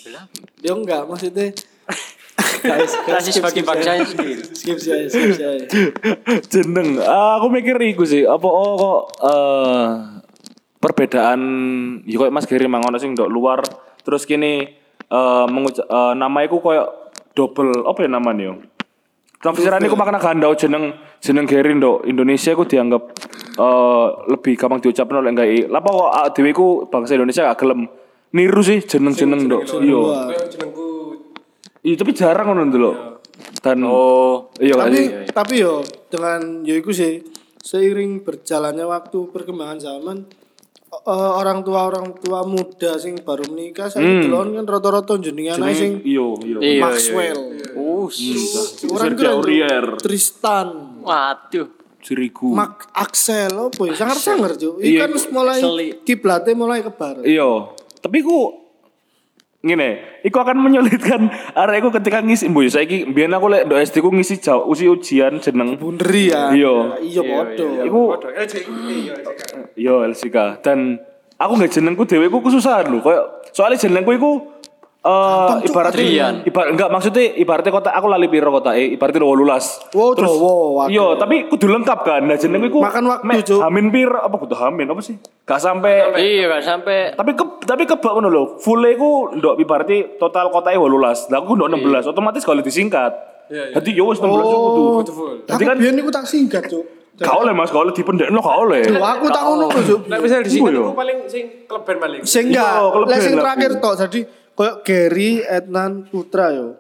Dia 0.60 0.72
enggak 0.72 1.08
maksudnya. 1.08 1.50
Rasis 3.06 3.40
bagi 3.40 3.60
bangsanya 3.62 4.04
sendiri. 4.04 4.40
skip 4.50 4.78
saya, 4.78 5.04
skip 5.06 5.32
saya. 5.34 5.64
jeneng 6.54 6.96
Ah, 6.98 7.36
aku 7.36 7.48
mikir 7.50 7.76
iku 7.86 8.04
sih 8.04 8.24
apa 8.24 8.46
oh 8.46 8.74
kok 8.74 9.02
eh 9.22 9.84
perbedaan 10.78 11.42
ya 12.04 12.16
kok 12.18 12.32
Mas 12.32 12.46
Giri 12.46 12.66
mang 12.66 12.82
ono 12.82 12.96
sing 12.96 13.12
ndok 13.12 13.28
luar 13.28 13.60
terus 14.04 14.28
kini 14.28 14.68
eh 15.10 15.46
mengucap 15.50 15.88
eh, 15.88 16.14
nama 16.14 16.40
iku 16.46 16.60
koyo 16.60 17.12
double 17.34 17.88
apa 17.88 18.00
ya 18.06 18.10
namanya 18.12 18.44
yo 18.54 18.56
Tafsiran 19.44 19.84
iku 19.84 20.00
makna 20.00 20.24
ganda 20.24 20.48
jeneng 20.56 20.96
jeneng 21.20 21.44
Giri 21.44 21.76
ndok 21.76 22.08
Indonesia 22.08 22.56
iku 22.56 22.64
dianggap 22.64 23.04
eh 23.60 24.06
lebih 24.32 24.56
gampang 24.56 24.80
diucapno 24.80 25.20
lek 25.20 25.32
enggak. 25.36 25.48
Lapa 25.68 25.90
kok 25.92 26.10
ah, 26.16 26.28
dhewe 26.32 26.50
iku 26.56 26.68
bangsa 26.88 27.20
Indonesia 27.20 27.52
gak 27.52 27.60
gelem 27.60 27.92
niru 28.32 28.62
sih 28.64 28.80
jeneng-jeneng 28.80 29.52
ndok. 29.52 29.62
Iya. 29.84 30.00
Kayak 30.32 30.48
jenengku 30.48 30.88
Iya 31.84 31.96
tapi 32.00 32.12
jarang 32.16 32.48
ngono 32.48 32.64
ndelok. 32.72 32.96
Dan 33.60 33.84
Oh. 33.84 34.48
iya 34.64 34.80
tapi 34.80 34.96
sih? 34.96 35.08
tapi 35.28 35.54
yo 35.60 35.84
dengan 36.08 36.64
yo 36.64 36.80
iku 36.80 36.96
sih 36.96 37.20
seiring 37.60 38.24
berjalannya 38.24 38.88
waktu 38.88 39.28
perkembangan 39.28 39.80
zaman 39.84 40.24
eh, 40.94 41.32
orang 41.42 41.66
tua 41.66 41.90
orang 41.90 42.14
tua 42.22 42.46
muda 42.46 42.96
sing 43.02 43.18
baru 43.22 43.50
menikah 43.50 43.90
saya 43.90 44.22
delon 44.22 44.54
kan 44.62 44.66
rata-rata 44.70 45.18
jenenge 45.18 45.58
anake 45.58 45.76
sing 45.76 45.94
Iya, 46.06 46.28
iya. 46.46 46.58
Iya, 46.62 46.82
Maxwell. 46.82 47.40
Uh, 47.74 48.06
Orang 48.94 49.18
keren. 49.18 49.34
Aurier. 49.42 49.86
Tristan, 49.98 51.02
waduh. 51.02 51.68
Ciriku. 52.04 52.52
Mark 52.52 52.92
Axel 52.92 53.50
apa 53.50 53.82
ya? 53.88 53.96
Sangar-sangar, 53.96 54.60
Cuk. 54.60 54.84
Iya, 54.84 55.08
kan 55.08 55.10
wis 55.16 55.26
mulai 55.32 55.60
kiblatnya 56.04 56.54
mulai 56.54 56.84
ke 56.84 56.92
barat. 56.92 57.24
Iya, 57.24 57.72
tapi 58.04 58.20
ku 58.20 58.63
ngene, 59.64 60.20
iku 60.28 60.44
akan 60.44 60.60
menyulitkan 60.60 61.32
arek 61.56 61.80
iku 61.80 61.90
ketika 61.96 62.20
ngisi 62.20 62.52
mboyo 62.52 62.68
saiki 62.68 63.08
biyen 63.08 63.32
aku 63.32 63.48
lek 63.48 63.64
do 63.64 63.80
SD 63.80 64.04
ku 64.04 64.12
ngisi 64.12 64.44
jauh 64.44 64.68
usi 64.68 64.92
ujian 64.92 65.40
jeneng. 65.40 65.80
Bunderi 65.80 66.36
ya. 66.36 66.52
Iya. 66.52 67.00
Iya. 67.00 67.22
Iku 67.88 68.12
Waduh, 68.12 68.28
LCI 68.36 68.68
iya 68.92 69.16
LCI. 69.16 69.80
yo 69.80 70.04
LCK 70.04 70.60
dan 70.60 71.00
aku 71.40 71.52
nggak 71.56 71.72
jenengku 71.72 72.04
dhewe 72.04 72.28
ku 72.28 72.44
kesusahan 72.44 72.92
lho 72.92 73.00
koyo 73.00 73.24
soalnya 73.56 73.80
jenengku 73.80 74.12
iku 74.12 74.32
eh 75.04 75.68
ibarat 75.68 75.92
Adrian. 75.92 76.48
ibarat 76.48 76.68
enggak 76.72 76.88
maksudnya 76.88 77.36
ibaratnya 77.36 77.76
kota 77.76 77.92
aku 77.92 78.08
lali 78.08 78.32
piro 78.32 78.48
kota 78.50 78.72
eh 78.72 78.96
ibaratnya 78.96 79.20
18. 79.20 79.92
Wow, 79.92 80.16
Jawa, 80.16 80.54
waktu. 80.80 80.96
Iya, 80.96 81.06
tapi 81.20 81.36
kudu 81.46 81.68
lengkap 81.68 82.00
kan. 82.02 82.22
Nah, 82.24 82.40
jenengku 82.40 82.72
iku 82.72 82.80
Makan 82.80 83.04
waktu, 83.12 83.44
Cuk. 83.44 83.60
Hamin 83.60 83.92
piro 83.92 84.16
apa 84.16 84.36
kudu 84.40 84.56
hamin 84.56 84.88
apa 84.88 85.02
sih? 85.04 85.20
Gak 85.44 85.60
sampai 85.60 86.16
Iya 86.16 86.48
kan 86.48 86.62
sampai 86.64 87.12
tapi 87.14 87.36
ke 87.36 87.44
tapi 87.62 87.84
kebak 87.84 88.16
ngono 88.16 88.32
lho. 88.32 88.44
Full 88.58 88.80
ku 88.96 89.12
ndok 89.36 89.60
ibaratnya 89.60 90.16
total 90.16 90.48
kotanya 90.48 90.80
18. 90.80 91.28
Lah 91.28 91.38
aku 91.38 91.52
ndok 91.52 91.68
16, 91.70 92.08
otomatis 92.08 92.42
kalau 92.42 92.64
disingkat. 92.64 93.12
Iya, 93.52 93.64
iya. 93.70 93.76
Jadi 93.76 93.90
yo 93.92 94.08
wis 94.08 94.24
16 94.24 94.24
iku 94.24 94.68
kudu. 94.72 94.84
Jadi 95.44 95.52
aku 95.52 95.68
kan 95.68 95.78
biyen 95.78 95.96
niku 96.00 96.10
tak 96.10 96.24
singkat, 96.24 96.64
Cuk. 96.66 97.04
gak 97.14 97.36
oleh 97.36 97.52
Mas, 97.52 97.70
gak 97.70 97.84
oleh 97.84 97.94
dipendekno 97.94 98.40
gak 98.40 98.58
oleh. 98.58 98.82
Loh, 98.90 99.04
aku 99.04 99.28
tak 99.30 99.44
ngono 99.44 99.68
kok, 99.68 99.84
Cuk. 99.84 100.02
Nek 100.08 100.18
misal 100.18 100.42
disingkat 100.42 100.72
Iya. 100.72 100.82
aku 100.82 100.96
paling 100.96 101.18
sing 101.28 101.44
kleben 101.68 101.96
paling. 102.00 102.22
Sing 102.24 102.46
Iya, 102.50 102.88
enggak, 102.88 103.20
sing 103.20 103.34
terakhir 103.36 103.72
aku. 103.76 103.84
tok. 103.84 103.94
Jadi 104.00 104.20
koyo 104.54 104.86
Gary 104.86 105.42
Ednan 105.42 106.06
Putra 106.08 106.54
yo. 106.54 106.78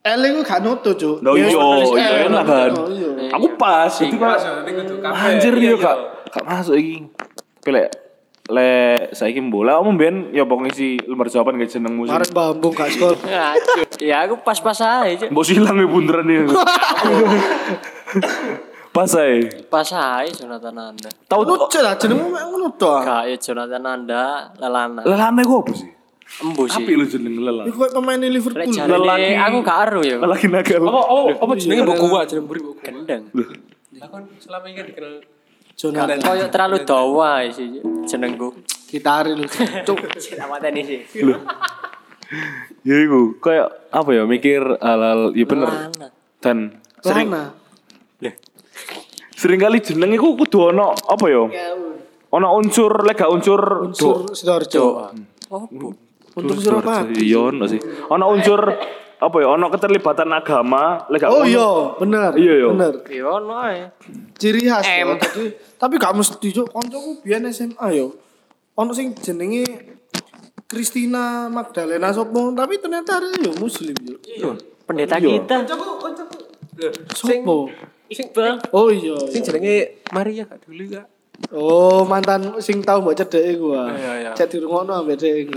Iku 0.00 0.40
gak 0.40 0.64
nutu, 0.64 0.96
Cuk. 0.96 1.20
Dia 1.20 1.30
iya, 1.36 1.46
iya 1.52 2.24
L. 2.24 2.32
enak 2.32 2.44
kan. 2.48 2.72
Iya. 2.88 3.36
Aku 3.36 3.46
pas, 3.60 3.92
kok 3.92 4.08
nanti 4.08 4.72
kudu 4.72 4.96
kabeh. 5.04 5.20
anjir 5.28 5.52
Iya, 5.60 5.68
yo 5.68 5.76
iya. 5.76 5.84
gak 5.84 5.96
gak 6.32 6.44
masuk 6.48 6.76
iki. 6.80 7.04
Tapi 7.60 7.70
lek 7.76 7.88
le 8.50 8.70
saiki 9.14 9.38
bola 9.46 9.78
kamu 9.78 9.90
ben 9.94 10.14
ya 10.34 10.42
pokoknya 10.42 10.74
si 10.74 10.98
lembar 11.04 11.28
jawaban 11.28 11.60
gak 11.60 11.68
jenengmu 11.68 12.08
sih. 12.08 12.16
Arek 12.16 12.32
bambung 12.32 12.72
gak 12.72 12.88
sekolah. 12.96 13.20
Ngaco. 13.28 14.00
Ya 14.00 14.24
aku 14.24 14.40
pas-pas 14.40 14.80
aja. 14.80 15.20
Cuk. 15.20 15.28
Mbok 15.36 15.44
silang 15.44 15.76
ya 15.76 15.86
bunderan 15.86 16.26
ya. 16.26 16.48
Pas 18.90 19.06
ae. 19.14 19.46
Pas 19.70 19.86
aja 19.86 20.26
Jonathan 20.34 20.74
Anda. 20.74 21.10
Tahu 21.30 21.46
tuh 21.46 21.54
Lucu 21.62 21.78
lah 21.78 21.94
jenengmu 21.94 22.32
ngono 22.32 22.74
to. 22.74 22.90
Gak 23.04 23.22
ya 23.28 23.36
Jonathan 23.36 23.84
Anda 23.84 24.50
lelana. 24.58 25.04
lelame 25.04 25.44
gua 25.44 25.60
apa 25.62 25.72
sih? 25.76 25.99
Embu 26.38 26.62
sih. 26.70 26.78
Api 26.78 26.92
lu 26.94 27.04
jeneng 27.10 27.34
lelam. 27.42 27.66
Iku 27.66 27.76
kayak 27.82 27.94
pemain 27.98 28.20
Liverpool. 28.22 28.70
Lelaki. 28.70 29.32
aku 29.34 29.56
gak 29.66 29.78
aru 29.90 30.00
ya. 30.06 30.16
Lelaki 30.22 30.46
nakal. 30.46 30.86
Oh, 30.86 31.04
oh, 31.04 31.24
apa 31.34 31.52
jenenge 31.58 31.82
mbok 31.82 31.98
gua 31.98 32.22
jeneng 32.22 32.46
mburi 32.46 32.60
mbok. 32.62 32.76
Gendeng. 32.86 33.22
Aku 34.00 34.16
selama 34.38 34.64
ini 34.70 34.74
kan 34.78 34.84
dikenal 34.86 35.14
Jonathan. 35.74 36.18
Koyo 36.22 36.46
terlalu 36.48 36.78
dawa 36.86 37.30
sih 37.50 37.82
jenengku. 38.06 38.54
Gitari 38.86 39.34
lu. 39.34 39.44
Cuk. 39.86 39.98
Apa 40.38 40.56
tadi 40.62 40.80
sih? 40.86 41.00
Ya 42.86 42.96
iku 43.02 43.36
kayak 43.42 43.90
apa 43.90 44.10
ya 44.14 44.22
mikir 44.22 44.62
hal-hal 44.78 45.34
ya 45.34 45.44
bener. 45.44 45.90
Dan 46.38 46.78
sering 47.02 47.28
Lana. 47.34 47.52
sering 49.34 49.56
kali 49.56 49.80
jeneng 49.80 50.14
iku 50.14 50.38
kudu 50.38 50.70
ono 50.70 50.94
apa 50.94 51.26
ya? 51.26 51.42
Ono 52.30 52.46
unsur 52.54 53.02
lega 53.02 53.26
unsur 53.26 53.90
Unsur 53.90 54.30
Sidoarjo. 54.30 55.10
Oh, 55.50 55.66
Untuk 56.40 56.58
Surabaya. 56.58 57.04
Iya 57.10 57.38
ono 57.46 57.64
sih. 57.64 57.80
Ono 58.08 58.24
unsur 58.28 58.60
apa 59.16 59.36
ya? 59.36 59.48
Ono 59.52 59.68
keterlibatan 59.68 60.32
agama 60.32 61.04
lega 61.08 61.28
Oh 61.28 61.44
iya, 61.44 61.68
bener. 61.96 62.32
Iya, 62.34 62.52
iya. 62.56 62.68
Bener. 62.72 62.94
iya 63.06 63.26
ono 63.26 63.52
ae. 63.54 63.84
Ciri 64.34 64.64
khas. 64.64 64.84
M. 64.86 65.12
yo. 65.12 65.14
Jadi, 65.16 65.44
tapi 65.76 65.94
gak 65.96 66.12
mesti 66.12 66.48
cuk 66.50 66.68
kancaku 66.68 67.10
biyen 67.20 67.44
SMA 67.50 67.86
yo. 67.92 68.16
Ono 68.74 68.90
sing 68.90 69.12
jenenge 69.14 69.64
Christina 70.64 71.46
Magdalena 71.46 72.08
sopo, 72.10 72.54
tapi 72.54 72.78
ternyata 72.78 73.18
ada 73.18 73.28
yo 73.36 73.52
muslim 73.56 73.92
yo. 74.24 74.56
Pendeta 74.86 75.20
Iya. 75.20 75.36
kita. 75.36 75.56
Sopo? 77.12 77.68
Iqbal. 78.08 78.58
Oh 78.72 78.90
iya. 78.90 79.14
sing 79.28 79.44
jenenge 79.44 80.02
Maria 80.10 80.42
gak 80.42 80.64
dulu 80.64 80.82
gak. 80.90 81.06
Oh, 81.48 82.04
mantan 82.04 82.60
sing 82.60 82.84
tau 82.84 83.00
mbok 83.00 83.16
cedeke 83.16 83.56
gua. 83.56 83.88
Iya, 83.96 84.12
iya. 84.20 84.30
Cek 84.36 84.52
dirungokno 84.52 84.92
ambek 84.92 85.16
dhek. 85.16 85.48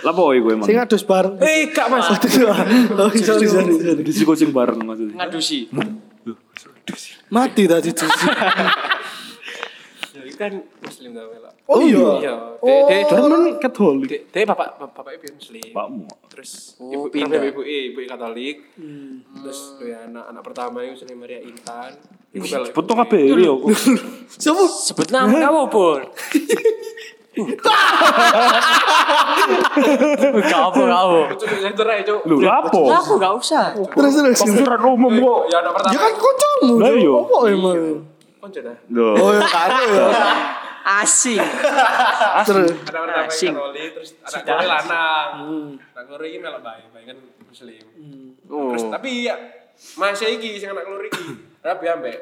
Lapo 0.00 0.32
iku 0.32 0.56
emang? 0.56 0.64
Sing 0.64 0.80
adus 0.80 1.04
bareng. 1.04 1.36
Eh, 1.44 1.68
gak 1.76 1.92
Mas. 1.92 2.08
Oh, 2.08 2.16
sorry 3.12 3.46
sorry 3.46 3.46
sorry. 3.76 4.00
Di 4.00 4.24
kucing 4.24 4.50
bareng 4.50 4.80
maksudnya. 4.80 5.20
Ngadusi. 5.20 5.68
Mati 7.30 7.62
tadi 7.68 7.90
tuh. 7.92 8.08
Ya, 10.10 10.26
kan 10.36 10.52
muslim 10.82 11.12
tau 11.16 11.28
melok. 11.32 11.54
Oh 11.70 11.78
iya. 11.80 12.02
Iya, 12.18 12.34
dek 12.58 12.80
dek 12.82 13.02
Temen 13.06 13.42
Katolik. 13.62 14.10
dek 14.26 14.42
bapak 14.42 14.74
bapaknya 14.82 15.22
biar 15.22 15.34
muslim. 15.38 15.70
Pakmu. 15.70 16.04
Terus 16.26 16.50
Oh, 16.82 16.90
ibu 16.90 17.06
pindah. 17.06 17.38
ibu 17.46 17.62
ibu 17.62 17.98
ibu 18.02 18.10
Katolik. 18.10 18.56
Terus 19.38 19.60
ya 19.78 20.02
anak 20.04 20.24
anak 20.34 20.42
pertama 20.42 20.82
itu 20.82 21.06
jenenge 21.06 21.14
Maria 21.16 21.38
Intan. 21.38 21.94
Iku 22.34 22.42
melok. 22.42 22.74
Foto 22.74 22.92
kabeh 22.98 23.22
yo. 23.38 23.54
Sopo? 24.28 24.66
Sebut 24.86 25.14
nama 25.14 25.30
kamu, 25.30 25.62
Pun. 25.70 26.00
Gak 30.42 30.60
apa 30.60 30.80
aja, 30.82 32.02
Cuk. 32.02 32.20
Lho 32.26 32.36
lapo? 32.42 32.80
Aku 32.90 33.12
gak 33.14 33.34
usah. 33.38 33.78
Terus 33.78 34.12
terus. 34.12 34.38
Pengaturan 34.42 34.82
umum 34.90 35.12
kok. 35.14 35.40
Ya 35.48 35.56
anak 35.62 35.72
pertama. 35.78 35.94
Ya 35.94 35.98
kan 36.02 36.12
kancamu. 36.18 36.74
Lah 36.76 36.90
iya. 36.90 37.12
Apa 37.14 37.36
emang? 37.46 37.78
Konco 38.40 38.58
dah. 38.58 38.76
Oh 39.22 39.30
ya 39.30 39.46
karo 39.46 39.82
ya. 39.86 40.06
Asing. 40.80 41.40
Terus 42.48 42.72
Anak 42.72 42.84
pertama 42.88 43.12
Asing. 43.24 43.52
Katolik, 43.52 43.88
terus 43.92 44.10
anak 44.20 44.42
kore 44.42 44.66
lanang. 44.66 45.28
Anak 45.92 46.04
kore 46.08 46.24
iki 46.26 46.38
melok 46.38 46.60
bae, 46.60 46.82
bae 46.90 47.04
kan 47.04 47.18
muslim. 47.44 47.84
Oh. 48.48 48.72
Terus 48.72 48.84
tapi 48.88 49.10
ya 49.24 49.34
masih 49.96 50.28
iki 50.36 50.56
sing 50.56 50.72
anak 50.72 50.84
kore 50.84 51.06
iki. 51.06 51.24
Rapi 51.66 51.86
ambek 51.86 52.16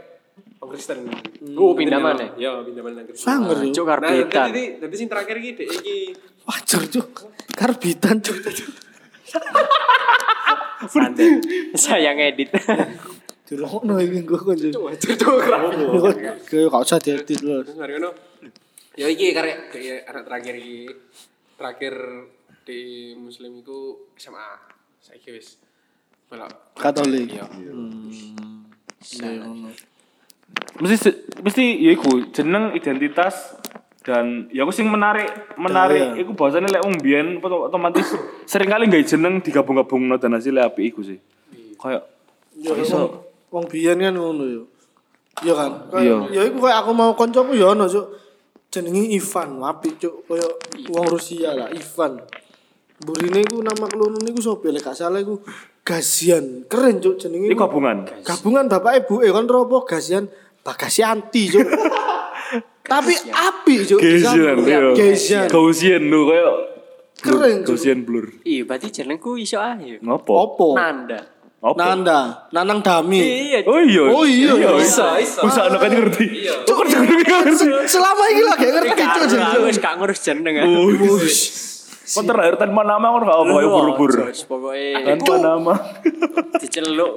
Wong 0.59 0.71
Kristen. 0.75 1.07
Oh, 1.55 1.71
pindah 1.75 2.03
mana? 2.03 2.35
Ya, 2.35 2.59
pindah 2.63 2.83
mana 2.83 3.03
Kristen. 3.03 3.27
Sanger 3.27 3.59
yo. 3.63 3.71
Cuk 3.75 3.87
Nah, 3.87 3.91
karpetan. 3.95 4.47
jadi 4.51 4.63
jadi 4.83 4.95
sing 4.95 5.07
terakhir 5.07 5.37
iki 5.39 5.51
dek 5.55 5.69
iki. 5.79 5.99
Wajar 6.43 6.83
cuk. 6.91 7.09
Karbitan 7.55 8.19
cuk. 8.19 8.37
Santai. 10.89 11.43
Saya 11.75 12.11
ngedit. 12.15 12.55
Dirungokno 13.47 13.99
iki 13.99 14.23
gua 14.23 14.39
kan 14.43 14.57
cuk. 14.59 14.83
Tuh 14.99 15.39
Kayak 16.47 16.67
gak 16.71 16.83
usah 16.83 16.99
diedit 16.99 17.39
lho. 17.43 17.63
Mari 17.79 17.99
ngono. 17.99 18.11
Ya 18.99 19.07
iki 19.07 19.31
karek 19.31 19.71
anak 20.05 20.27
terakhir 20.27 20.55
iki. 20.55 20.91
Terakhir 21.55 21.95
di 22.63 22.81
muslim 23.15 23.55
itu 23.57 23.79
SMA. 24.15 24.51
Saiki 24.99 25.31
wis 25.31 25.63
melok 26.29 26.51
Katolik. 26.75 27.31
Iya. 27.31 27.47
Mesti 30.79 30.97
se- 30.97 31.19
mesti 31.39 31.63
ya 31.79 31.91
iku 31.93 32.27
jeneng 32.31 32.73
identitas 32.73 33.55
dan 34.03 34.49
ya 34.49 34.65
aku 34.65 34.73
sing 34.73 34.89
menarik 34.89 35.29
menarik 35.55 36.17
Iya. 36.17 36.23
iku 36.25 36.33
bahasane 36.33 36.67
lek 36.67 36.81
wong 36.81 36.97
biyen 36.99 37.39
oto- 37.39 37.69
otomatis 37.69 38.09
sering 38.45 38.67
kali 38.67 38.89
nggak 38.89 39.05
jeneng 39.05 39.39
digabung-gabungno 39.39 40.17
dan 40.17 40.35
hasilnya 40.35 40.67
apik 40.67 40.91
iku 40.91 41.01
sih. 41.05 41.19
Kayak 41.77 42.03
Ya 42.59 42.75
iso 42.75 43.23
wong 43.49 43.69
biyen 43.69 43.99
kan 43.99 44.11
ngono 44.13 44.45
yo. 44.45 44.63
Iya 45.45 45.55
kan? 45.55 45.71
Iya. 45.95 46.17
Ya 46.33 46.43
iku 46.49 46.59
kayak 46.59 46.83
aku 46.83 46.91
mau 46.91 47.13
koncoku 47.13 47.55
ya 47.55 47.71
ono 47.71 47.87
cuk. 47.87 48.07
Jenenge 48.69 49.17
Ivan, 49.17 49.65
apik 49.65 49.97
cuk. 49.97 50.29
Kayak 50.29 50.53
wong 50.93 51.07
Rusia 51.09 51.57
lah, 51.57 51.73
Ivan. 51.73 52.21
Burine 52.99 53.47
iku 53.47 53.63
nama 53.63 53.87
kelurune 53.87 54.27
iku 54.27 54.43
sapa 54.43 54.75
lek 54.75 54.83
gak 54.83 54.99
salah 54.99 55.23
iku 55.23 55.39
Gazian. 55.87 56.67
Keren 56.67 56.99
cuk 57.01 57.17
jenenge. 57.17 57.49
iku 57.49 57.55
iku. 57.55 57.63
gabungan. 57.65 57.99
Gabungan 58.27 58.65
bapak 58.67 59.07
ibu 59.07 59.23
eh 59.25 59.31
kan 59.31 59.47
ropo 59.47 59.87
Gazian 59.87 60.27
Bagasianti 60.61 61.43
cuk. 61.49 61.65
Tapi 62.91 63.15
apik 63.31 63.81
cuk. 63.89 64.01
Gaussian, 64.03 64.57
iya. 64.67 64.79
Gazian. 64.93 65.47
Gaussian 65.49 66.03
lho 66.11 66.21
kayak 66.29 66.51
Keren 67.23 67.57
cuk. 67.63 67.73
Gaussian 67.73 67.99
blur. 68.05 68.27
Iya, 68.45 68.67
berarti 68.67 68.89
jenengku 68.93 69.39
iso 69.39 69.63
ae. 69.63 69.97
Ngopo? 70.03 70.33
Opo? 70.35 70.69
Nanda. 70.75 71.38
Apa? 71.59 71.75
Nanda, 71.75 72.47
Nanang 72.55 72.79
Dami. 72.81 73.19
Iya, 73.19 73.67
Oh 73.67 73.83
iya. 73.83 74.03
Oh 74.07 74.23
iya. 74.23 74.55
Bisa, 74.79 75.19
bisa. 75.19 75.43
Bisa 75.43 75.61
anak 75.67 75.83
kan 75.83 75.91
ngerti. 75.91 76.25
Iya. 76.47 76.55
Cuk 76.63 76.87
jenenge 76.87 77.19
gak 77.21 77.39
ngerti. 77.43 77.67
Selama 77.85 78.23
ini 78.31 78.43
lah 78.43 78.55
gak 78.55 78.71
ngerti 78.71 78.91
cuk 78.95 79.11
Aku 79.11 79.25
jenenge. 79.27 79.59
wis 79.67 79.79
gak 79.79 79.95
ngurus 79.99 80.21
jeneng. 80.23 80.55
Oh, 80.63 81.19
Kon 82.09 82.25
terakhir 82.25 82.57
tanpa 82.57 82.83
nama 82.83 83.07
kon 83.11 83.21
gak 83.21 83.37
apa 83.37 83.53
ya 83.53 83.67
ubur-ubur. 83.69 84.09
Terus 84.09 84.41
pokoknya 84.45 85.03
Tanpa 85.05 85.35
nama. 85.37 85.75
diceluk. 86.57 87.15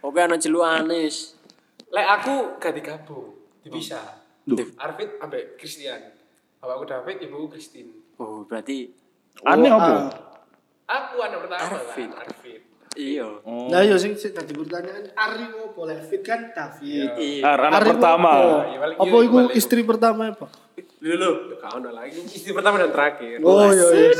Oke 0.00 0.18
ana 0.18 0.36
celuk 0.36 0.64
anis. 0.64 1.36
Lek 1.86 2.06
aku 2.10 2.34
gak 2.56 2.72
digabung, 2.72 3.36
dipisah. 3.60 4.24
Arvid 4.78 5.20
ambek 5.20 5.54
Christian. 5.54 6.00
Bapakku 6.56 6.82
David, 6.84 7.16
ibuku 7.20 7.52
Christine. 7.52 7.92
Oh, 8.16 8.42
berarti 8.42 8.90
Aneh 9.44 9.68
Oh, 9.68 9.76
apa? 9.76 9.92
ah. 9.92 10.04
Aku 10.88 11.20
anak 11.20 11.44
pertama 11.44 11.62
Arvid. 11.78 12.08
kan, 12.10 12.26
Iya. 12.96 13.28
Nah 13.44 13.80
iya 13.80 13.94
sing 13.94 14.16
sing 14.16 14.32
tadi 14.32 14.50
pertanyaan 14.50 15.04
Ari 15.12 15.44
opo 15.54 15.76
boleh 15.78 16.00
fit 16.00 16.20
kan 16.20 16.48
David. 16.50 17.12
Iya. 17.14 17.44
Ar, 17.44 17.60
anak 17.62 17.76
Ari 17.76 17.88
pertama. 17.92 18.30
opo? 18.32 18.48
Iya, 18.64 18.78
balik- 18.80 18.96
Apa 18.98 19.06
iya, 19.14 19.26
iku 19.26 19.38
istri 19.52 19.80
pertama 19.82 20.22
apa? 20.26 20.46
Dulu, 20.96 21.30
kau 21.56 21.76
ono 21.76 21.90
lagi. 21.90 22.18
Istri 22.18 22.50
pertama 22.50 22.76
dan 22.78 22.90
terakhir. 22.90 23.36
Oh 23.40 23.68
iya 23.68 23.86
iya. 23.86 24.10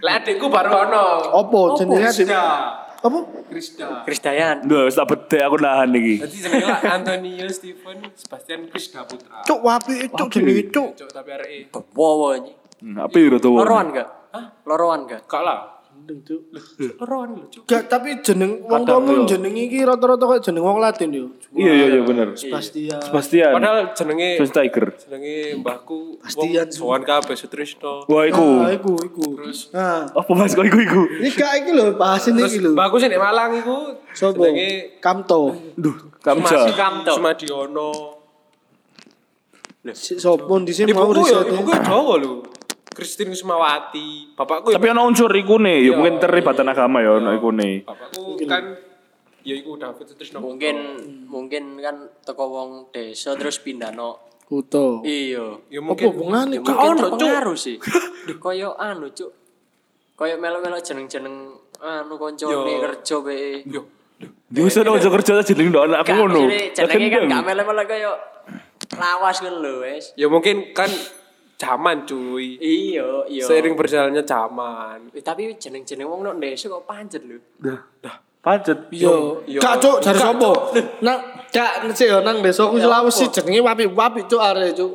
Lek 0.00 0.14
adikku 0.16 0.46
baru 0.46 0.70
ono. 0.84 1.04
Opo 1.36 1.74
jenenge 1.74 2.06
adik? 2.08 2.26
Krista. 2.26 2.42
Apa? 3.00 3.18
Krista. 3.48 3.86
Krisdayan. 4.04 4.56
Duh, 4.62 4.84
wis 4.84 4.92
tak 4.92 5.08
bedek 5.08 5.40
aku 5.40 5.56
nahan 5.56 5.90
iki. 5.92 6.20
Jadi 6.20 6.36
jenenge 6.38 6.68
Antonio 6.84 7.46
Stephen 7.48 7.96
Sebastian 8.12 8.60
Krishna 8.66 9.02
Putra. 9.02 9.40
Cuk 9.42 9.60
wapi 9.60 10.06
cuk 10.10 10.28
jenenge 10.28 10.68
cuk. 10.68 10.88
Cuk 10.96 11.10
tapi 11.10 11.30
arek 11.32 11.74
Wowo 11.92 12.34
ini. 12.34 12.52
Hmm, 12.80 12.96
Apa 12.98 13.12
itu 13.12 13.36
tuh? 13.36 13.56
Loroan 13.56 13.90
gak? 13.90 14.08
Hah? 14.30 14.44
Loroan 14.64 15.04
gak? 15.04 15.26
Kak 15.26 15.42
lah. 15.42 15.79
Gendeng 16.10 16.26
cuk. 16.26 16.42
Loroan 16.98 17.28
lho, 17.32 17.46
Cuk. 17.48 17.62
Gak 17.64 17.86
tapi 17.86 18.18
jeneng 18.18 18.58
wong 18.62 18.82
tuamu 18.82 19.12
yo. 19.14 19.30
jeneng 19.30 19.54
iki 19.54 19.78
rata-rata 19.80 20.26
kayak 20.26 20.42
jeneng 20.42 20.66
wong 20.66 20.78
Latin 20.78 21.08
yo. 21.08 21.26
Iya 21.52 21.70
iya 21.72 21.86
iya 21.88 22.02
bener. 22.02 22.34
Sebastian. 22.34 22.98
Sebastian. 22.98 23.54
Padahal 23.54 23.94
jenenge 23.94 24.28
Terus 24.38 24.50
Tiger. 24.50 24.86
jenenge 24.98 25.34
mbahku 25.56 26.18
Bastian. 26.18 26.66
Sowan 26.66 27.02
kabeh 27.02 27.34
Sutrisno. 27.34 28.02
Wah 28.04 28.26
iku. 28.26 28.46
Ah, 28.60 28.74
iku 28.74 28.98
iku. 28.98 29.26
Nah, 29.70 30.10
Apa 30.10 30.30
mas 30.32 30.50
kok 30.52 30.62
iku 30.62 30.78
iku? 30.78 31.02
ini 31.16 31.30
gak 31.30 31.62
iki 31.62 31.70
lho 31.70 31.94
bahasin 31.94 32.34
Terus 32.34 32.52
iki 32.52 32.60
lho. 32.60 32.74
mbahku 32.74 32.98
sing 32.98 33.08
nek 33.08 33.20
Malang 33.20 33.54
iku 33.54 33.76
jenenge 34.10 34.98
Kamto. 34.98 35.54
Duh, 35.78 35.94
kamja. 36.18 36.66
Kamto. 36.74 37.14
Sumadiono. 37.14 37.90
Sopo 39.94 40.60
di 40.60 40.76
sini 40.76 40.92
mau 40.92 41.08
Ibuku 41.08 41.24
ya, 41.24 41.40
risetnya. 41.40 41.56
ibuku 41.56 41.70
ya 41.70 41.80
Jawa 41.80 42.14
lho. 42.18 42.32
Christine 42.90 43.30
Kusmawati. 43.30 44.34
Bapakku 44.34 44.70
ya 44.70 44.76
Tapi 44.76 44.86
ana 44.88 45.02
unsur 45.02 45.30
iku 45.30 45.56
nih, 45.56 45.78
ya 45.78 45.82
Iya. 45.82 45.92
mungkin 45.94 46.14
terlibatan 46.18 46.66
agama 46.66 46.98
ya 47.00 47.16
ono 47.16 47.30
iku 47.32 47.48
nih. 47.50 47.74
Bapakku 47.82 48.34
kan 48.44 48.64
ya 49.40 49.54
iku 49.54 49.74
David 49.74 50.06
Sutrisno. 50.06 50.38
Mungkin 50.38 50.76
mungkin 51.24 51.78
kan 51.78 51.96
teko 52.20 52.44
wong 52.44 52.70
desa 52.90 53.34
terus 53.34 53.58
pindah 53.58 53.90
no 53.90 54.28
Kuto. 54.44 55.06
Iya. 55.06 55.62
Ya 55.70 55.78
mungkin 55.78 56.10
hubungannya? 56.10 56.58
Ya 56.58 56.60
Gak 56.60 56.74
mungkin 56.74 56.90
ono, 56.90 56.98
Cuk. 56.98 57.10
terpengaruh 57.16 57.54
sih. 57.54 57.76
Koyo 58.42 58.74
anu, 58.74 59.06
Cuk. 59.08 59.30
Koyo 60.12 60.34
melo-melo 60.36 60.74
jeneng-jeneng 60.76 61.54
anu 61.78 62.14
koncone 62.18 62.50
Yo. 62.66 62.82
kerja 62.82 63.16
be. 63.22 63.62
yo 63.64 63.82
Dia 64.50 64.60
bisa 64.60 64.82
dong 64.82 64.98
kerja 64.98 65.38
jeneng 65.40 65.70
ndok 65.70 65.86
Gak 66.02 66.12
ngono. 66.12 66.50
jenenge 66.74 67.08
kan 67.08 67.22
gak 67.24 67.42
melo-melo 67.46 67.82
koyo 67.86 68.12
lawas 68.92 69.38
ngono 69.38 69.58
lho, 69.62 69.72
wes. 69.80 70.12
ya 70.12 70.26
mungkin 70.26 70.74
kan 70.74 70.90
zaman 71.60 72.08
cuy. 72.08 72.56
Iya, 72.56 73.28
iya. 73.28 73.44
Seiring 73.44 73.76
berjalannya 73.76 74.24
zaman. 74.24 75.12
Eh, 75.12 75.20
tapi 75.20 75.52
jeneng-jeneng 75.60 76.08
wong 76.08 76.20
nok 76.24 76.36
desa 76.40 76.72
kok 76.72 76.88
pancet 76.88 77.20
lho. 77.28 77.36
Dah. 77.60 78.16
Pancet. 78.40 78.88
Yo, 78.96 79.44
Yo. 79.44 79.60
gak 79.60 79.76
cuk, 79.84 80.00
jare 80.00 80.16
sapa? 80.16 80.50
Nang 81.04 81.18
gak 81.52 81.92
sih 81.92 82.08
yo 82.08 82.24
nang 82.24 82.40
desaku 82.40 82.80
Sulawesi 82.80 83.28
jenenge 83.28 83.60
wapi-wapi 83.60 84.24
cuk 84.24 84.40
are 84.40 84.72
cuk. 84.72 84.92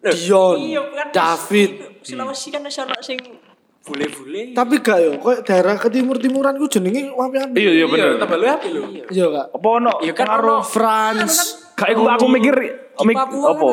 Dion, 0.00 0.56
Iya, 0.64 0.80
kan. 0.88 1.06
David. 1.12 2.00
Sulawesi 2.00 2.48
kan 2.48 2.64
ono 2.64 2.96
sing 3.04 3.20
bule-bule. 3.84 4.56
Tapi 4.56 4.74
gak 4.80 4.98
yo, 5.04 5.10
kok 5.20 5.44
daerah 5.44 5.76
ke 5.76 5.92
timur-timuran 5.92 6.56
ku 6.56 6.64
jenenge 6.72 7.12
wapi-wapi. 7.12 7.60
Iya 7.60 7.70
iya 7.76 7.84
bener. 7.84 8.16
Iya, 8.16 8.20
tambah 8.24 8.36
lu 8.40 8.46
api 8.48 8.68
lu. 8.72 8.82
Iya 9.12 9.24
gak? 9.28 9.46
Apa 9.60 9.68
ono? 9.68 9.92
Iya 10.00 10.12
kan 10.16 10.24
pengaruh 10.24 10.62
France. 10.64 11.36
Kayak 11.76 11.96
aku, 12.00 12.04
aku 12.08 12.26
mikir 12.32 12.54
Papua 12.96 13.56
apa? 13.56 13.68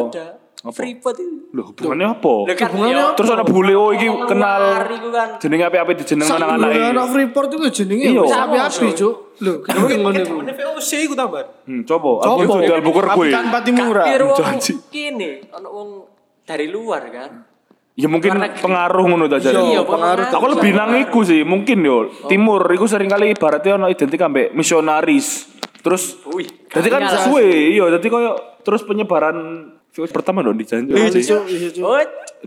Kan. 0.57 0.65
Apa? 0.65 0.73
Freeport 0.73 1.15
itu. 1.15 1.37
Loh, 1.49 1.69
hubungannya 1.69 2.07
apa? 2.11 2.33
Lah 2.43 2.55
kan 2.55 2.67
Hubungannya 2.67 2.91
yo, 2.91 3.05
apa? 3.05 3.15
Terus 3.15 3.29
ada 3.29 3.43
bule 3.43 3.73
oh 3.73 3.89
iki 3.91 4.07
kenal 4.25 4.61
kan. 5.07 5.29
jenenge 5.37 5.63
api-api 5.63 5.91
dijeneng 5.95 6.27
anak-anak 6.27 6.67
iki. 6.67 6.81
anak 6.87 7.05
Freeport 7.07 7.47
itu 7.47 7.57
jenenge 7.75 8.05
Iya. 8.09 8.21
wis 8.21 8.33
api-api 8.33 8.87
cuk. 8.91 9.15
Lho, 9.37 9.53
kenapa 9.61 9.85
ngono 9.87 10.17
iku? 10.17 10.35
Ini 10.41 10.53
VOC 10.55 10.89
iku 10.99 11.13
tambah. 11.13 11.41
Hmm, 11.63 11.81
coba. 11.83 12.09
Aku 12.25 12.57
jual 12.59 12.81
bukur 12.81 13.03
gue. 13.05 13.29
Apikan 13.29 13.45
Patimura. 13.47 14.03
Kira 14.03 14.23
wong 14.25 14.37
Janji. 14.39 14.73
kene 14.89 15.29
ono 15.51 15.67
wong 15.69 15.89
dari 16.41 16.65
luar 16.67 17.05
kan. 17.07 17.31
Ya 17.93 18.05
mungkin 18.05 18.29
negeri. 18.35 18.57
pengaruh 18.57 19.05
ngono 19.05 19.25
ta 19.25 19.37
Iya, 19.37 19.53
jadi. 19.53 19.81
pengaruh. 19.81 20.25
Aku 20.31 20.45
lebih 20.51 20.69
nang 20.71 20.93
iku 20.99 21.21
sih, 21.21 21.41
mungkin 21.41 21.81
yo. 21.81 22.09
Timur 22.25 22.65
iku 22.67 22.85
sering 22.85 23.07
kali 23.07 23.31
ibaratnya 23.31 23.77
ono 23.77 23.85
identik 23.87 24.17
ambek 24.19 24.53
misionaris. 24.53 25.53
Terus 25.81 26.17
Wih, 26.27 26.49
Jadi 26.67 26.87
kan 26.89 27.05
suwe, 27.23 27.45
iya. 27.71 27.85
Jadi 27.89 28.05
koyo 28.07 28.33
terus 28.61 28.81
penyebaran 28.83 29.37
virus 29.89 30.11
pertama 30.11 30.39
dong 30.39 30.55
di 30.55 30.63
Janji. 30.63 30.91
Iya 30.91 31.09
iya 31.09 31.69
cuk. 31.71 31.83
Oh, 31.83 31.97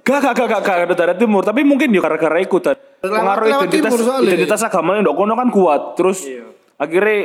Gak, 0.00 0.22
gak, 0.22 0.32
gak, 0.32 0.46
gak, 0.46 0.60
gak, 0.62 0.76
ada 0.84 0.94
daerah 0.94 1.16
timur. 1.16 1.42
Tapi 1.42 1.60
mungkin 1.60 1.90
ya 1.90 1.98
gara-gara 1.98 2.38
ikut. 2.38 2.62
tadi. 2.62 2.78
Pengaruh 3.00 3.46
identitas, 3.66 3.90
identitas 4.22 4.60
agamanya 4.62 5.02
ndok 5.02 5.16
kono 5.16 5.34
kan 5.34 5.50
kuat. 5.50 5.98
Terus 5.98 6.24
Iya. 6.24 6.46
akhirnya 6.76 7.18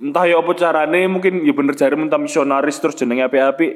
entah 0.00 0.24
ya 0.24 0.36
apa 0.36 0.52
carane 0.54 1.00
mungkin 1.06 1.44
ya 1.44 1.52
bener 1.52 1.76
jare 1.76 1.92
mentah 1.92 2.16
misionaris 2.16 2.80
terus 2.80 2.96
jenenge 2.96 3.20
api-api 3.22 3.66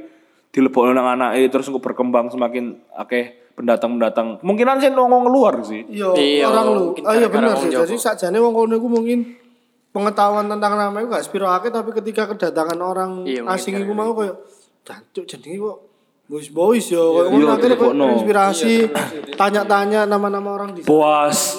dilebokno 0.48 0.90
nang 0.90 1.04
anake 1.10 1.52
terus 1.52 1.68
engko 1.68 1.78
berkembang 1.78 2.30
semakin 2.30 2.80
akeh 2.96 3.52
pendatang-pendatang. 3.54 4.40
Kemungkinan 4.40 4.76
sih 4.78 4.88
ngomong 4.88 5.28
luar 5.28 5.60
sih. 5.62 5.84
Iya, 5.84 6.16
Iya, 6.16 6.44
orang 6.48 6.64
lu. 6.66 6.80
mungkin 6.90 7.02
Ah 7.04 7.14
iya 7.14 7.28
benar 7.28 7.60
sih. 7.60 7.68
Jadi 7.68 7.94
sakjane 7.94 8.40
wong 8.40 8.54
kono 8.54 8.74
iku 8.74 8.88
mungkin 8.88 9.18
pengetahuan 9.90 10.48
tentang 10.48 10.74
nama 10.74 10.96
itu 10.96 11.06
gak 11.06 11.22
sepiro 11.22 11.46
akeh 11.46 11.68
tapi 11.68 11.92
ketika 11.92 12.26
kedatangan 12.26 12.78
orang 12.78 13.10
Iya, 13.22 13.44
mungkin 13.44 13.52
asing 13.52 13.74
iku 13.78 13.92
mau 13.92 14.10
koyo 14.10 14.42
jancuk 14.84 15.24
jenenge 15.24 15.56
kok 15.64 15.78
boys 16.28 16.48
boys 16.52 16.86
yo 16.92 17.02
koyo 17.12 17.28
ngono 17.32 17.44
Iya, 17.44 17.52
akhirnya 17.56 17.76
kok 17.76 17.92
inspirasi 18.20 18.72
tanya-tanya 19.40 20.00
nama-nama 20.04 20.48
orang 20.52 20.76
di 20.76 20.80
Puas. 20.84 21.56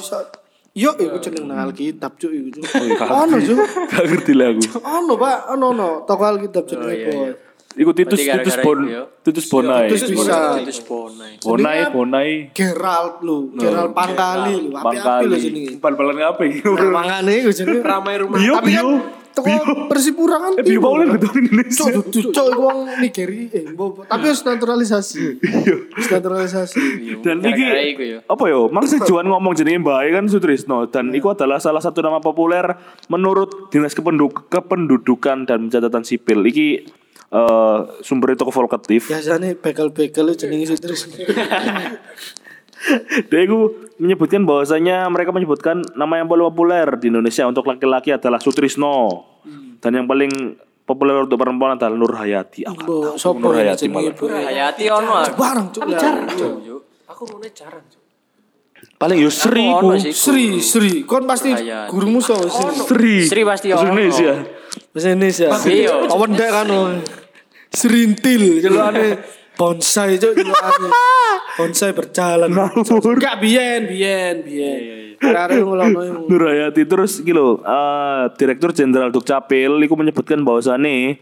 Yo, 0.76 0.91
iku 0.99 1.15
jeneng 1.23 1.47
nang 1.47 1.71
Alkitab 1.71 2.19
cuk 2.19 2.32
iku 2.36 2.60
iya. 2.84 3.08
Ono 3.08 3.39
cuk. 3.39 3.63
Gak 3.95 4.04
ngerti 4.12 4.34
lah 4.36 4.52
aku. 4.52 4.62
Ono 4.84 5.13
Pak, 5.15 5.38
ono 5.56 5.65
ono 5.71 5.89
toko 6.04 6.23
Alkitab 6.28 6.67
jenenge 6.67 6.95
boy. 7.08 7.32
Iku 7.76 7.91
titus 7.91 8.23
titus 8.23 8.56
bon 8.63 8.88
itu 8.88 8.95
ya? 8.95 9.04
titus 9.19 9.45
bonai. 9.52 9.88
Titus 9.91 10.08
bisa. 10.08 10.56
itu 10.63 10.73
spona. 10.80 11.28
Bonai 11.43 11.80
bonai. 11.91 12.32
Gerald 12.56 13.19
lu, 13.19 13.52
Gerald 13.60 13.91
Pangkali 13.91 14.71
lu, 14.71 14.80
api-api 14.80 15.26
lu 15.28 15.36
jenenge. 15.36 15.71
Bal-balan? 15.84 16.15
Nah, 16.15 16.32
mangane 16.95 17.34
iku 17.43 17.52
jenenge 17.52 17.84
Ramai 17.84 18.15
rumah. 18.23 18.39
Tapi 18.39 18.71
kan 18.71 18.88
bio. 19.41 19.60
toko 19.60 19.84
Persipura 19.88 20.36
kan 20.38 20.52
Eh 20.56 20.78
Paulen 20.78 21.06
kan? 21.06 21.13
betul 21.17 21.32
Indonesia. 21.38 21.84
Cuk, 21.91 22.06
iku 22.45 22.62
wong 22.62 22.78
Nigeria, 22.98 23.45
eh, 23.50 23.65
bo- 23.69 24.02
tapi 24.02 24.26
harus 24.26 24.41
naturalisasi. 24.41 25.21
Harus 25.41 26.08
naturalisasi. 26.10 26.82
Dan 27.19 27.39
Gara-gara 27.39 27.80
iki 27.82 27.91
iku 27.91 28.04
ya. 28.06 28.19
apa 28.24 28.43
yo? 28.45 28.67
Maksud 28.67 29.00
Juan 29.08 29.26
ngomong 29.26 29.52
jenenge 29.54 29.82
Mbak 29.82 30.00
kan 30.12 30.26
Sutrisno 30.26 30.86
dan 30.86 31.12
iku 31.12 31.32
adalah 31.32 31.58
salah 31.58 31.80
satu 31.80 32.00
nama 32.00 32.19
populer 32.19 32.63
menurut 33.08 33.67
Dinas 33.67 33.91
Kependuk 33.91 34.48
Kependudukan 34.48 35.43
dan 35.43 35.67
Pencatatan 35.67 36.04
Sipil. 36.04 36.39
Iki 36.41 36.67
eh 37.28 37.80
sumber 38.00 38.32
toko 38.34 38.54
Volkatif. 38.54 39.10
Biasanya 39.10 39.58
begal-begal 39.58 40.30
itu 40.30 40.45
jenenge 40.45 40.78
terus. 40.78 41.10
Dia 43.30 43.39
itu 43.45 43.89
menyebutkan 43.98 44.43
bahwasanya 44.43 45.08
mereka 45.10 45.32
menyebutkan 45.32 45.82
nama 45.95 46.19
yang 46.21 46.28
paling 46.30 46.45
populer 46.52 46.88
di 47.00 47.10
Indonesia 47.10 47.43
untuk 47.48 47.65
laki-laki 47.65 48.13
adalah 48.13 48.38
Sutrisno. 48.38 49.26
Dan 49.82 49.91
yang 50.02 50.08
paling 50.10 50.32
populer 50.86 51.26
untuk 51.26 51.38
perempuan 51.38 51.78
adalah 51.78 51.98
Nur 51.98 52.13
Hayati. 52.13 52.65
Aku 52.65 52.78
tahu 52.82 53.17
sopo 53.17 53.41
Nur 53.41 53.58
Hayati 53.58 53.86
malah. 53.89 54.13
Bu? 54.13 54.26
Hayati 54.30 54.86
ono 54.89 55.12
aku. 55.17 55.36
Barang 55.38 55.67
cuk. 55.74 55.84
Aku 57.10 57.21
ngono 57.30 57.48
jarang. 57.54 57.86
Cuk. 57.89 58.02
Paling 58.95 59.17
yo 59.19 59.30
Sri 59.34 59.65
ku. 59.65 59.88
Sri, 60.13 60.45
Sri, 60.62 60.91
kon 61.04 61.26
pasti 61.28 61.52
gurumu 61.89 62.21
so 62.21 62.38
Sri. 62.38 62.76
Sri. 62.86 63.15
Sri 63.28 63.41
pasti 63.43 63.67
ono. 63.74 63.82
Indonesia. 63.82 64.34
Bahasa 64.93 65.08
Indonesia. 65.12 65.48
Kawan 66.10 66.32
dek 66.38 66.50
kan. 66.50 66.67
oh. 66.71 66.89
Serintil 67.76 68.63
jelukane 68.63 69.19
bonsai 69.56 70.20
cuk 70.20 70.36
jelukane. 70.36 70.89
Bonsai 71.56 71.96
berjalan. 71.96 72.52
Ngawur. 72.52 73.15
Enggak 73.15 73.39
biyen, 73.39 73.88
biyen, 73.88 74.44
biyen. 74.44 74.80
Arek 75.24 75.63
ngulono 75.63 76.00
iku. 76.04 76.22
Nur 76.28 76.44
Hayati 76.52 76.84
terus 76.84 77.24
gitu 77.24 77.63
eh, 77.63 78.24
Direktur 78.36 78.76
Jenderal 78.76 79.15
Dukcapil 79.15 79.80
iku 79.88 79.96
menyebutkan 79.96 80.44
bahwasannya 80.44 81.15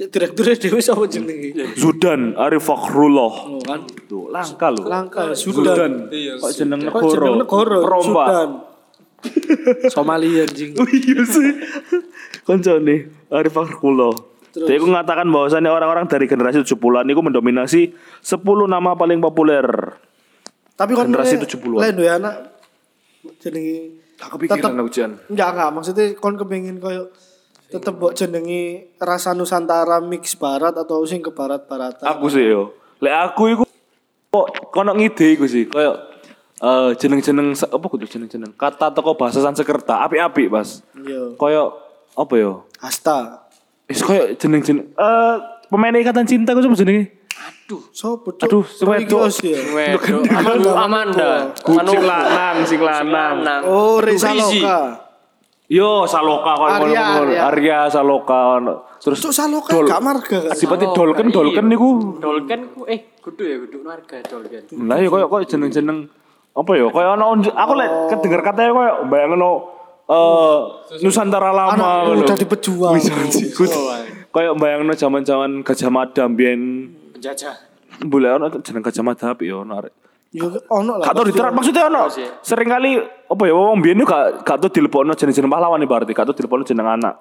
Direkturnya 0.00 0.56
dhewe 0.56 0.80
sapa 0.80 1.04
jenenge? 1.04 1.76
Zudan 1.76 2.32
Arif 2.40 2.64
Fakhrullah. 2.64 3.34
Oh 3.52 3.60
kan. 3.60 3.84
Tuh, 4.08 4.32
langka 4.32 4.72
loh. 4.72 4.88
Langka 4.88 5.36
Sudan. 5.36 5.76
Sudan. 5.76 5.92
Iya. 6.08 6.32
Kok 6.40 6.50
jeneng 6.56 6.80
negara 6.88 7.76
Rompa. 7.84 8.00
Sudan. 8.00 8.50
Somalia 9.92 10.48
anjing. 10.48 10.72
Oh 10.80 10.88
iya 10.88 11.20
sih. 11.28 11.52
Konco 12.48 12.80
nih, 12.80 13.12
Arif 13.28 13.52
Fakhrullah. 13.52 14.16
Dia 14.50 14.74
itu 14.74 14.84
mengatakan 14.84 15.26
bahwasannya 15.26 15.70
orang-orang 15.70 16.04
dari 16.04 16.26
generasi 16.26 16.60
70-an 16.60 17.06
itu 17.06 17.20
mendominasi 17.20 17.80
10 18.18 18.34
nama 18.66 18.94
paling 18.94 19.18
populer. 19.18 19.64
Tapi 20.74 20.92
kon 20.92 21.06
Generasi 21.06 21.36
mulai- 21.36 21.46
70-an. 21.46 21.78
Lain 21.78 21.94
duwe 21.94 22.10
anak 22.10 22.34
jenenge 23.38 23.78
Aku 24.20 24.36
pikiran 24.36 24.76
Tetep- 24.76 24.84
hujan. 24.84 25.10
Enggak 25.28 25.48
enggak 25.50 25.70
maksudnya 25.72 26.04
kon 26.14 26.36
kepengin 26.36 26.76
koyo 26.76 27.08
tetep 27.66 27.94
mbok 27.94 28.12
jenengi 28.12 28.92
rasa 28.98 29.32
Nusantara 29.32 30.02
mix 30.02 30.34
barat 30.34 30.74
atau 30.74 31.00
sing 31.06 31.22
ke 31.22 31.30
barat-baratan. 31.30 32.04
Aku 32.04 32.28
sih 32.28 32.44
yo. 32.44 32.76
Lek 32.98 33.14
aku 33.14 33.42
iku 33.48 33.64
kok 34.28 34.46
kono 34.68 34.92
ngide 34.92 35.34
iku 35.34 35.46
sih, 35.46 35.64
kayak 35.66 35.96
eh 36.60 36.90
jeneng-jeneng 36.94 37.56
apa 37.56 37.82
kudu 37.82 38.04
jeneng-jeneng 38.04 38.52
kata 38.52 38.92
toko 38.92 39.16
bahasa 39.16 39.40
Sanskerta 39.40 40.04
apik-apik, 40.04 40.52
Mas. 40.52 40.84
Iya. 40.92 41.32
Kayak 41.34 41.66
apa 42.12 42.34
yo? 42.36 42.52
Asta. 42.76 43.48
Wis 43.90 44.00
kayak 44.06 44.38
jeneng-jeneng 44.38 44.86
eh 44.94 45.34
pemain 45.66 45.90
ikatan 45.98 46.22
cinta 46.22 46.54
ku 46.54 46.62
sapa 46.62 46.78
jenenge? 46.78 47.10
Sopo 47.94 48.34
cuk? 48.34 48.46
Aduh, 48.46 48.64
wedok. 48.86 49.30
Kios 49.30 49.38
ya. 49.46 49.58
Wedo, 49.70 50.26
Amanda, 50.26 50.70
Amanda. 50.74 51.30
Kucing 51.62 52.02
lanang, 52.02 52.56
sing 52.66 52.80
lanang. 52.82 53.62
Oh, 53.62 54.02
Reza. 54.02 54.34
Loka. 54.34 54.78
Yo 55.70 56.02
Saloka 56.02 56.58
koyo 56.58 56.82
Arya, 56.82 57.02
ngono. 57.14 57.30
Arya. 57.30 57.40
Arya 57.46 57.78
Saloka 57.86 58.58
ono. 58.58 58.74
Terus 58.98 59.22
Cuk 59.22 59.30
Saloka 59.30 59.70
Dol- 59.70 59.86
gak 59.86 60.02
marga 60.02 60.38
kan? 60.50 60.54
Saloka, 60.58 60.90
Dolken 60.90 61.26
iya. 61.30 61.34
Dolken 61.38 61.66
niku. 61.70 61.88
Dolken 62.18 62.60
ku 62.74 62.80
eh 62.90 63.14
kudu 63.22 63.42
ya 63.46 63.56
kudu 63.62 63.78
warga 63.86 64.18
Dolken. 64.18 64.66
Lah 64.90 64.98
ya 64.98 65.06
koyo 65.06 65.30
koyo 65.30 65.46
jeneng-jeneng 65.46 66.10
apa 66.50 66.70
ya? 66.74 66.90
Koyo 66.90 67.14
ono 67.14 67.24
unjuk- 67.38 67.54
aku 67.54 67.72
lek 67.78 67.90
kedenger 68.10 68.42
katanya 68.42 68.70
koyo 68.74 68.92
bayangno 69.06 69.50
eh 70.10 70.58
Nusantara 71.00 71.54
lama 71.54 71.70
Anak 71.70 71.92
ngono. 72.10 72.20
udah 72.26 72.36
dipejuang. 72.36 72.94
Kayak 74.30 74.54
bayangno 74.58 74.94
zaman-zaman 74.94 75.62
Gajah 75.62 75.90
Mada 75.90 76.26
mbiyen 76.26 76.60
Penjajah. 77.14 77.54
boleh 78.02 78.30
ono 78.34 78.46
jeneng 78.58 78.82
Gajah 78.82 79.02
Mada 79.02 79.34
apik 79.34 79.46
ya 79.46 79.62
ono 79.62 79.72
arek. 79.78 79.92
Ya 80.30 80.46
ono 80.70 80.98
lah. 80.98 81.10
Tau 81.10 81.26
diterap 81.26 81.50
maksudnya 81.50 81.86
ono. 81.86 82.06
sih. 82.06 82.26
Sering 82.42 82.66
kali 82.66 82.98
apa 83.00 83.42
ya 83.46 83.54
wong 83.54 83.82
mbiyen 83.82 84.02
yo 84.02 84.06
gak 84.06 84.42
gak 84.42 84.58
tau 84.62 84.70
dilepokno 84.70 85.14
jeneng-jeneng 85.14 85.50
pahlawan 85.50 85.82
berarti 85.82 86.10
gak 86.10 86.26
tau 86.30 86.34
dilepokno 86.34 86.62
jeneng 86.62 86.86
anak. 86.86 87.14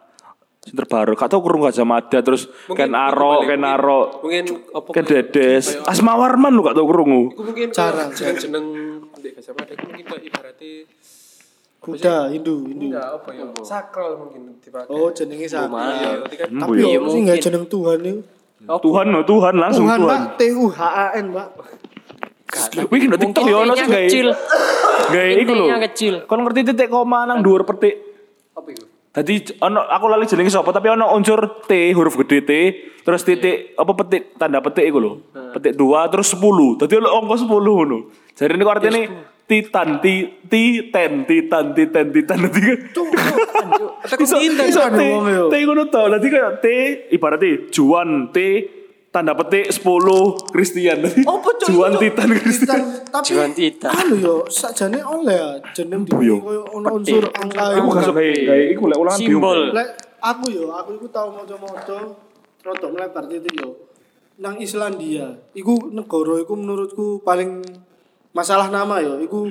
Sing 0.59 0.75
terbaru, 0.75 1.15
gak 1.15 1.31
tau 1.31 1.39
kurung 1.39 1.63
Gajah 1.63 1.87
Mada 1.87 2.19
terus 2.19 2.51
Ken 2.75 2.91
Aro, 2.91 3.47
Ken 3.47 3.63
Aro, 3.63 4.19
Mungkin 4.19 4.43
apa 4.75 4.89
Ken 4.91 5.05
Dedes, 5.07 5.79
Asma 5.87 6.19
Warman 6.19 6.51
lu 6.51 6.61
gak 6.61 6.75
tau 6.75 6.83
kurungu. 6.83 7.31
Iku 7.31 7.41
mungkin 7.47 7.71
Jarang, 7.71 8.11
jeneng 8.11 8.35
jeneng 8.37 8.65
ndek 9.17 9.39
Gajah 9.39 9.53
Mada 9.55 9.71
iku 9.71 9.85
mungkin 9.87 10.05
ibaratnya 10.19 10.71
Buddha, 11.79 12.27
Hindu, 12.27 12.67
Hindu. 12.67 12.91
enggak 12.91 13.07
apa 13.15 13.29
ya 13.31 13.45
sakral 13.61 14.19
mungkin 14.19 14.59
dipakai. 14.59 14.87
Oh, 14.87 15.09
jenenge. 15.09 15.47
Iya, 15.47 15.63
kan 15.63 16.47
Hmm, 16.47 16.59
Tapi 16.59 16.73
iya. 16.75 16.83
yo 16.85 16.99
Iya, 16.99 16.99
sing 17.07 17.23
gak 17.23 17.31
mungkin. 17.31 17.39
jeneng 17.41 17.65
Tuhan 17.65 17.99
itu. 18.01 18.19
Tuhan 18.59 19.05
no, 19.07 19.19
Tuhan 19.23 19.53
langsung 19.55 19.85
Tuhan, 19.85 19.97
Tuhan. 19.97 20.19
Mbak. 20.21 20.35
T 20.35 20.41
U 20.53 20.65
H 20.67 20.79
A 20.83 21.07
N, 21.15 21.25
Mbak. 21.31 21.47
Wih, 22.85 23.03
no 23.05 23.15
TikTok 23.15 23.45
ya 23.45 23.57
ono 23.57 23.73
sing 23.73 23.87
gawe. 23.87 24.03
kecil. 24.03 24.27
Gawe 25.07 25.31
iku 25.37 25.51
lho. 25.53 25.65
Kecil. 25.87 26.13
Kon 26.25 26.39
ngerti 26.41 26.61
titik 26.65 26.87
koma 26.87 27.23
nang 27.23 27.39
dhuwur 27.39 27.63
petik. 27.63 27.95
Apa 28.51 28.67
itu? 28.67 28.83
Tadi 29.09 29.33
ono 29.59 29.79
aku 29.81 30.05
lali 30.05 30.25
jenenge 30.25 30.49
sapa 30.49 30.69
tapi 30.69 30.89
ono 30.89 31.13
unsur 31.13 31.39
T 31.63 31.71
huruf 31.91 32.19
gede 32.19 32.37
T 32.41 32.51
terus 32.99 33.23
titik 33.23 33.73
apa 33.73 33.91
petik 33.95 34.35
tanda 34.35 34.59
petik 34.59 34.83
iku 34.83 34.97
lho. 34.97 35.11
Petik 35.51 35.73
2 35.73 35.79
terus 36.09 36.27
10. 36.29 36.43
Dadi 36.75 36.93
ono 36.97 37.09
angka 37.15 37.35
10 37.39 37.47
ngono. 37.47 37.97
Jadi 38.33 38.51
ini 38.51 38.63
artinya 38.65 39.01
titan 39.49 39.97
ti 39.97 40.29
ti 40.45 40.93
ten 40.93 41.25
titan 41.25 41.73
titan 41.73 42.05
titan 42.13 42.37
dadi 42.45 42.61
Tekan 43.99 44.21
iso 44.21 44.37
pinter. 44.37 44.65
iso 44.69 44.81
T. 44.85 45.01
T 45.49 45.53
ngono 45.65 45.83
to. 45.89 46.01
Dadi 46.07 46.27
kayak 46.29 46.53
T 46.61 46.65
ibaratnya 47.11 47.67
Juan 47.69 48.29
T 48.29 48.37
tanda 49.09 49.33
petik 49.33 49.73
10 49.73 50.53
Kristen. 50.53 50.97
Dadi 51.01 51.21
Apa, 51.25 51.49
Cuk? 51.57 51.67
Juan 51.73 51.97
titan 51.97 52.29
Kristen. 52.37 52.69
Titan, 52.69 52.81
tapi 53.09 53.25
Juan 53.25 53.51
Titan. 53.51 53.91
anu 53.91 54.15
yo 54.15 54.35
sakjane 54.45 55.01
oleh 55.01 55.33
ya 55.33 55.49
jeneng 55.73 56.05
di 56.05 56.13
yo? 56.21 56.37
koyo 56.39 56.61
ono 56.69 56.87
unsur 56.93 57.25
angka 57.33 57.73
Aku 57.73 57.89
gak 57.89 58.05
suka 58.05 58.21
kayak 58.21 58.67
iku 58.77 58.83
lek 58.85 58.97
ulangan 59.01 59.17
Simbol. 59.19 59.59
Lek 59.73 59.89
aku 60.21 60.45
yo, 60.47 60.63
aku 60.71 60.89
iku 60.95 61.07
tau 61.09 61.33
maca-maca 61.33 61.97
rada 62.61 62.87
melebar 62.87 63.23
titik 63.25 63.53
yo. 63.57 63.69
Nang 64.39 64.55
Islandia, 64.55 65.35
iku 65.51 65.91
negara 65.91 66.39
iku 66.39 66.53
menurutku 66.55 67.19
paling 67.19 67.59
masalah 68.35 68.69
nama 68.69 69.01
yo, 69.01 69.19
iku 69.21 69.49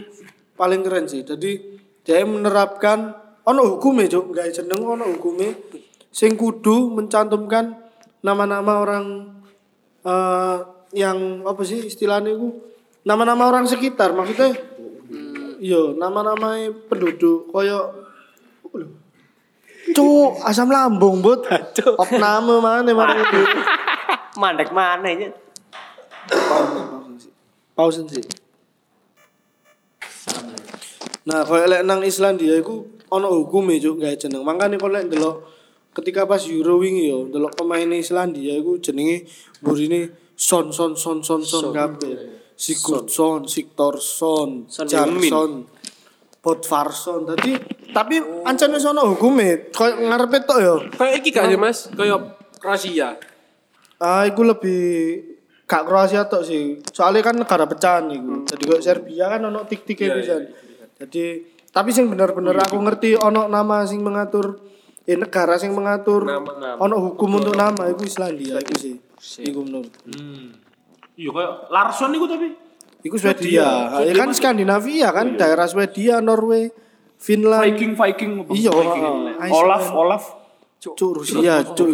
paling 0.58 0.82
keren 0.82 1.06
sih. 1.06 1.22
Jadi 1.22 1.78
dia 2.02 2.24
menerapkan 2.24 3.14
ono 3.44 3.76
hukume 3.76 4.08
juk, 4.08 4.32
gawe 4.32 4.48
jeneng 4.48 4.80
ono 4.84 5.04
hukume 5.16 5.54
sing 6.08 6.34
kudu 6.34 6.92
mencantumkan 6.96 7.76
nama-nama 8.24 8.82
orang 8.82 9.04
eh 10.02 10.56
yang 10.96 11.44
apa 11.44 11.60
sih 11.68 11.84
istilahnya 11.84 12.32
iku 12.32 12.48
nama-nama 13.04 13.44
orang 13.44 13.68
sekitar 13.68 14.16
maksudnya 14.16 14.56
Iya, 15.58 15.98
nama-nama 15.98 16.54
penduduk 16.86 17.50
koyo 17.50 18.06
Cuk, 19.88 20.44
asam 20.44 20.68
lambung, 20.68 21.24
Bud. 21.24 21.48
Opname 22.02 22.60
mana 22.60 22.92
mana 22.92 23.16
itu. 23.24 23.40
Mandek 24.36 24.68
mana 24.68 25.08
ya? 25.08 25.32
Pausen 27.72 28.04
sih. 28.04 28.20
Nah, 31.28 31.44
koyo 31.44 31.68
lek 31.68 31.84
nang 31.84 32.00
Islandia 32.00 32.56
iku 32.56 32.88
ono 33.12 33.28
hukume 33.32 33.76
juk 33.76 34.00
gawe 34.00 34.16
jeneng. 34.16 34.44
Makane 34.44 34.80
kok 34.80 34.88
lek 34.88 35.12
ndelok 35.12 35.36
ketika 35.92 36.24
pas 36.24 36.40
Euro 36.48 36.80
wingi 36.80 37.10
yo, 37.10 37.28
ndelok 37.28 37.58
pemain 37.58 37.88
Islandia 37.92 38.56
iku 38.56 38.80
jenenge 38.80 39.28
burine 39.60 40.14
Son 40.38 40.72
Son 40.72 40.96
Son 40.96 41.20
Son 41.20 41.42
Son 41.42 41.74
kabeh. 41.74 42.38
Sigurdsson, 42.58 43.46
Sigtorsson, 43.46 44.66
Son 44.66 44.86
Jarsson, 44.90 45.62
Bodvarsson. 46.42 47.22
Tadi 47.22 47.54
tapi 47.94 48.18
ancen 48.42 48.74
wis 48.74 48.82
ono 48.82 49.14
hukume. 49.14 49.70
Koyo 49.70 49.94
ngarepe 50.10 50.42
tok 50.42 50.58
yo. 50.58 50.74
Kayak 50.90 51.14
iki 51.22 51.30
gak 51.30 51.46
sih 51.46 51.58
Mas? 51.58 51.78
Kayak 51.94 52.34
Kroasia. 52.58 53.14
Ah, 54.02 54.26
iku 54.26 54.42
lebih 54.42 55.37
gak 55.68 55.84
Kroasia 55.84 56.24
tok 56.24 56.42
sih. 56.48 56.80
Soalnya 56.88 57.20
kan 57.20 57.36
negara 57.36 57.68
pecahan 57.68 58.08
iku. 58.08 58.48
Jadi 58.48 58.62
kok 58.64 58.80
Serbia 58.80 59.28
kan 59.28 59.44
ono 59.44 59.68
tik-tike 59.68 60.08
Iya, 60.08 60.16
pisan. 60.16 60.42
Jadi 60.98 61.24
tapi 61.68 61.92
sing 61.92 62.08
bener-bener 62.08 62.56
aku 62.56 62.80
ngerti 62.80 63.20
ono 63.20 63.46
nama 63.46 63.84
sing 63.84 64.00
mengatur 64.00 64.56
eh 65.04 65.16
negara 65.16 65.60
sing 65.60 65.76
mengatur 65.76 66.24
Nama. 66.24 66.80
ono 66.80 66.96
hukum 67.00 67.40
untuk 67.40 67.52
nama 67.56 67.84
iku 67.92 68.08
Islandia 68.08 68.56
iku 68.64 68.74
sih. 68.80 68.96
Iku 69.44 69.60
menurut. 69.68 69.92
Iya 71.20 71.30
kayak 71.36 71.52
Larson 71.68 72.16
iku 72.16 72.24
tapi. 72.24 72.48
Iku 73.04 73.14
Swedia. 73.20 74.00
Ya 74.02 74.14
kan 74.16 74.32
Skandinavia 74.34 75.12
kan 75.14 75.38
daerah 75.38 75.68
Swedia, 75.70 76.18
Norway, 76.18 76.72
Finland. 77.20 77.62
Viking 77.70 77.92
Viking 77.94 78.30
apa? 78.42 78.52
Iya. 78.56 78.70
Olaf 79.52 79.84
Olaf. 79.92 80.24
Cuk 80.78 81.22
Rusia, 81.22 81.62
cuk. 81.74 81.90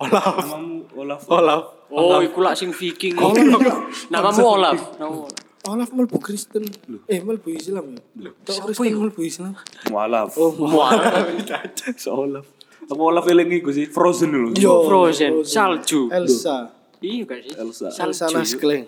Olaf. 0.00 0.34
Namamu 0.40 0.76
Olaf. 0.96 1.20
Olaf. 1.28 1.62
Oh, 1.92 2.24
iku 2.24 2.40
lak 2.40 2.56
sing 2.56 2.72
Viking. 2.72 3.20
Namamu 4.12 4.44
Olaf. 4.48 4.78
Namamu 4.96 5.28
Olaf. 5.28 5.40
Olaf 5.68 5.92
melbu 5.92 6.16
Kristen. 6.24 6.64
Eh 7.04 7.20
melbu 7.20 7.52
Islam 7.52 8.00
ya. 8.16 8.32
Kristen 8.48 8.96
melbu 8.96 9.20
Islam. 9.20 9.52
Olaf. 9.92 10.32
Oh, 10.40 10.56
So 12.00 12.16
Olaf. 12.16 12.48
Aku 12.88 13.02
Olaf 13.12 13.28
eling 13.28 13.60
iku 13.60 13.68
sih 13.68 13.84
Frozen 13.84 14.32
lho. 14.32 14.48
Yo, 14.56 14.88
Frozen. 14.88 15.44
Salju. 15.44 16.08
Elsa. 16.08 16.72
Iya 17.04 17.22
kan 17.28 17.38
sih? 17.44 17.54
Elsa. 17.60 17.86
Elsa 17.92 18.24
Salju. 18.32 18.40
Naskleng. 18.40 18.84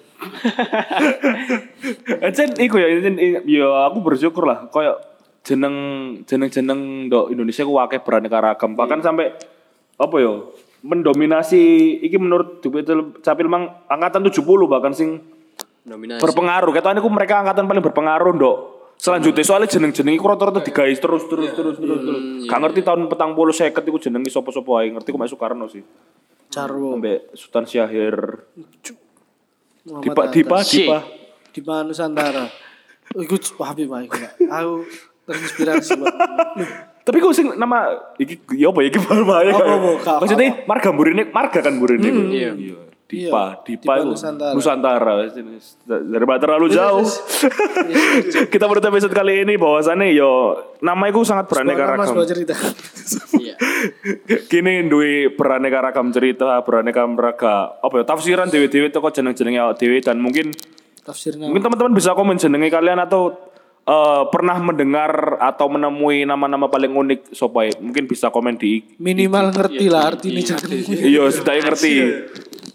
Encen 2.27 2.57
iku 2.57 2.81
ya 2.81 2.89
encen 2.89 3.15
ya 3.45 3.69
aku 3.93 4.01
bersyukur 4.01 4.49
lah 4.49 4.67
koyo 4.73 4.97
jeneng 5.45 5.75
jeneng-jeneng 6.25 7.11
do 7.11 7.27
Indonesia 7.29 7.67
ku 7.67 7.77
akeh 7.77 8.01
beraneka 8.01 8.39
ragam 8.39 8.79
bahkan 8.79 9.03
sampai 9.03 9.35
apa 9.99 10.17
ya 10.23 10.33
mendominasi 10.83 11.63
iki 12.03 12.19
menurut 12.19 12.59
Dupil 12.59 12.83
Capil 13.23 13.47
mang 13.47 13.87
angkatan 13.87 14.27
70 14.27 14.43
bahkan 14.67 14.93
sing 14.95 15.23
Nominasi. 15.83 16.23
berpengaruh 16.23 16.71
ketane 16.75 16.99
ku 16.99 17.11
mereka 17.11 17.43
angkatan 17.43 17.67
paling 17.67 17.83
berpengaruh 17.83 18.35
ndok 18.35 18.57
selanjutnya 18.99 19.43
soalnya 19.43 19.71
jeneng-jeneng 19.71 20.15
iku 20.15 20.31
rata-rata 20.31 20.63
digawe 20.63 20.91
terus 20.91 21.27
terus 21.27 21.51
terus 21.55 21.77
terus 21.79 22.01
terus 22.03 22.23
gak 22.47 22.61
ngerti 22.63 22.81
tahun 22.87 23.11
petang 23.11 23.35
puluh 23.35 23.51
seket 23.51 23.83
iku 23.83 23.99
jenengi 23.99 24.31
sopo-sopo 24.31 24.79
ae 24.79 24.91
ngerti 24.95 25.11
ku 25.11 25.19
Mek 25.19 25.31
Soekarno 25.31 25.67
sih 25.67 25.83
Jarwo. 26.53 26.99
sampai 26.99 27.33
Sultan 27.35 27.65
Syahir 27.67 28.15
Muhammad 29.83 30.31
Dipa. 30.31 30.31
Dipa 30.31 30.59
Si. 30.63 30.87
Dipa 30.87 31.01
di 31.53 31.61
mana 31.67 31.91
Nusantara. 31.91 32.47
Iku 33.13 33.37
wapi 33.61 33.85
baik 33.85 34.09
Pak. 34.09 34.33
Aku 34.41 34.87
terinspirasi. 35.27 35.99
Tapi 37.03 37.17
kok 37.19 37.35
sing 37.35 37.47
nama 37.59 37.91
iki 38.15 38.39
ya 38.55 38.71
apa 38.71 38.79
ya 38.87 38.89
iki 38.95 38.99
bahaya. 39.03 39.51
Apa, 39.51 39.65
apa, 39.75 39.91
kak, 39.99 40.19
Maksudnya 40.23 40.49
marga 40.71 40.91
burine 40.95 41.23
marga 41.35 41.59
kan 41.59 41.75
burine. 41.79 42.09
Iya. 42.31 42.51
Dipa, 43.13 43.61
Iya, 43.61 43.61
Dipa 43.61 43.93
Dipa 43.93 43.93
itu 44.01 44.09
Nusantara. 44.17 44.53
Nusantara. 44.57 45.15
Daripada 45.85 46.39
terlalu 46.49 46.73
jauh. 46.73 47.05
Kita 48.53 48.65
menutup 48.65 48.89
episode 48.89 49.13
kali 49.13 49.45
ini 49.45 49.61
bahwasannya 49.61 50.17
yo 50.17 50.57
nama 50.81 51.13
itu 51.13 51.21
sangat 51.21 51.45
beraneka 51.51 51.93
ragam. 51.93 52.09
sebuah 52.09 52.29
cerita. 52.33 52.55
Iya. 53.37 53.55
Kini 54.51 54.89
duwe 54.89 55.29
beraneka 55.37 55.85
ragam 55.85 56.09
cerita, 56.09 56.57
beraneka 56.65 57.05
raga 57.05 57.77
apa 57.85 57.95
ya 58.01 58.05
tafsiran 58.09 58.49
dewe-dewe 58.49 58.89
toko 58.89 59.13
jeneng-jenenge 59.13 59.61
awak 59.61 59.77
dewe 59.77 60.01
dan 60.01 60.17
mungkin 60.17 60.49
Tafsir 61.03 61.35
nama. 61.35 61.51
Mungkin 61.51 61.67
teman-teman 61.67 61.93
bisa 61.99 62.15
komen 62.15 62.39
jenenge 62.39 62.71
kalian 62.71 63.03
atau 63.03 63.35
eh, 63.87 64.23
pernah 64.31 64.57
mendengar 64.59 65.39
atau 65.43 65.67
menemui 65.71 66.27
nama-nama 66.27 66.67
paling 66.71 66.93
unik 66.93 67.21
sopai. 67.35 67.75
Mungkin 67.79 68.07
bisa 68.07 68.31
komen 68.31 68.59
di 68.59 68.83
Minimal 68.99 69.55
ngerti 69.55 69.87
lah 69.91 70.15
artinya 70.15 70.41
jeneng. 70.43 70.83
Iya, 70.87 71.23
sudah 71.31 71.55
ngerti. 71.59 71.93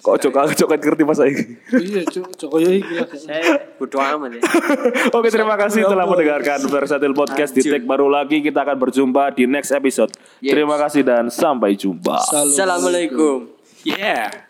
Kok 0.07 0.15
cok 0.23 0.55
cok 0.55 0.69
ngerti 0.71 1.03
pas 1.03 1.19
saya. 1.19 1.35
Iya, 1.75 2.01
Cuk. 2.07 2.31
Jokoyo 2.39 2.71
iki 2.71 2.93
lah. 2.95 3.11
Saya 3.11 3.75
bodo 3.75 3.99
amat 3.99 4.39
ya. 4.39 4.41
Oke, 5.19 5.27
terima 5.27 5.59
kasih 5.59 5.83
telah 5.83 6.07
mendengarkan 6.07 6.63
Versatil 6.71 7.11
Podcast 7.11 7.51
di 7.51 7.67
tag 7.67 7.83
baru 7.83 8.07
lagi. 8.07 8.39
Kita 8.39 8.63
akan 8.63 8.77
berjumpa 8.87 9.35
di 9.35 9.43
next 9.51 9.75
episode. 9.75 10.15
Yes. 10.39 10.55
Terima 10.55 10.79
kasih 10.79 11.03
dan 11.03 11.27
sampai 11.27 11.75
jumpa. 11.75 12.23
Salam. 12.23 12.55
Assalamualaikum. 12.55 13.51
Yeah. 13.83 14.47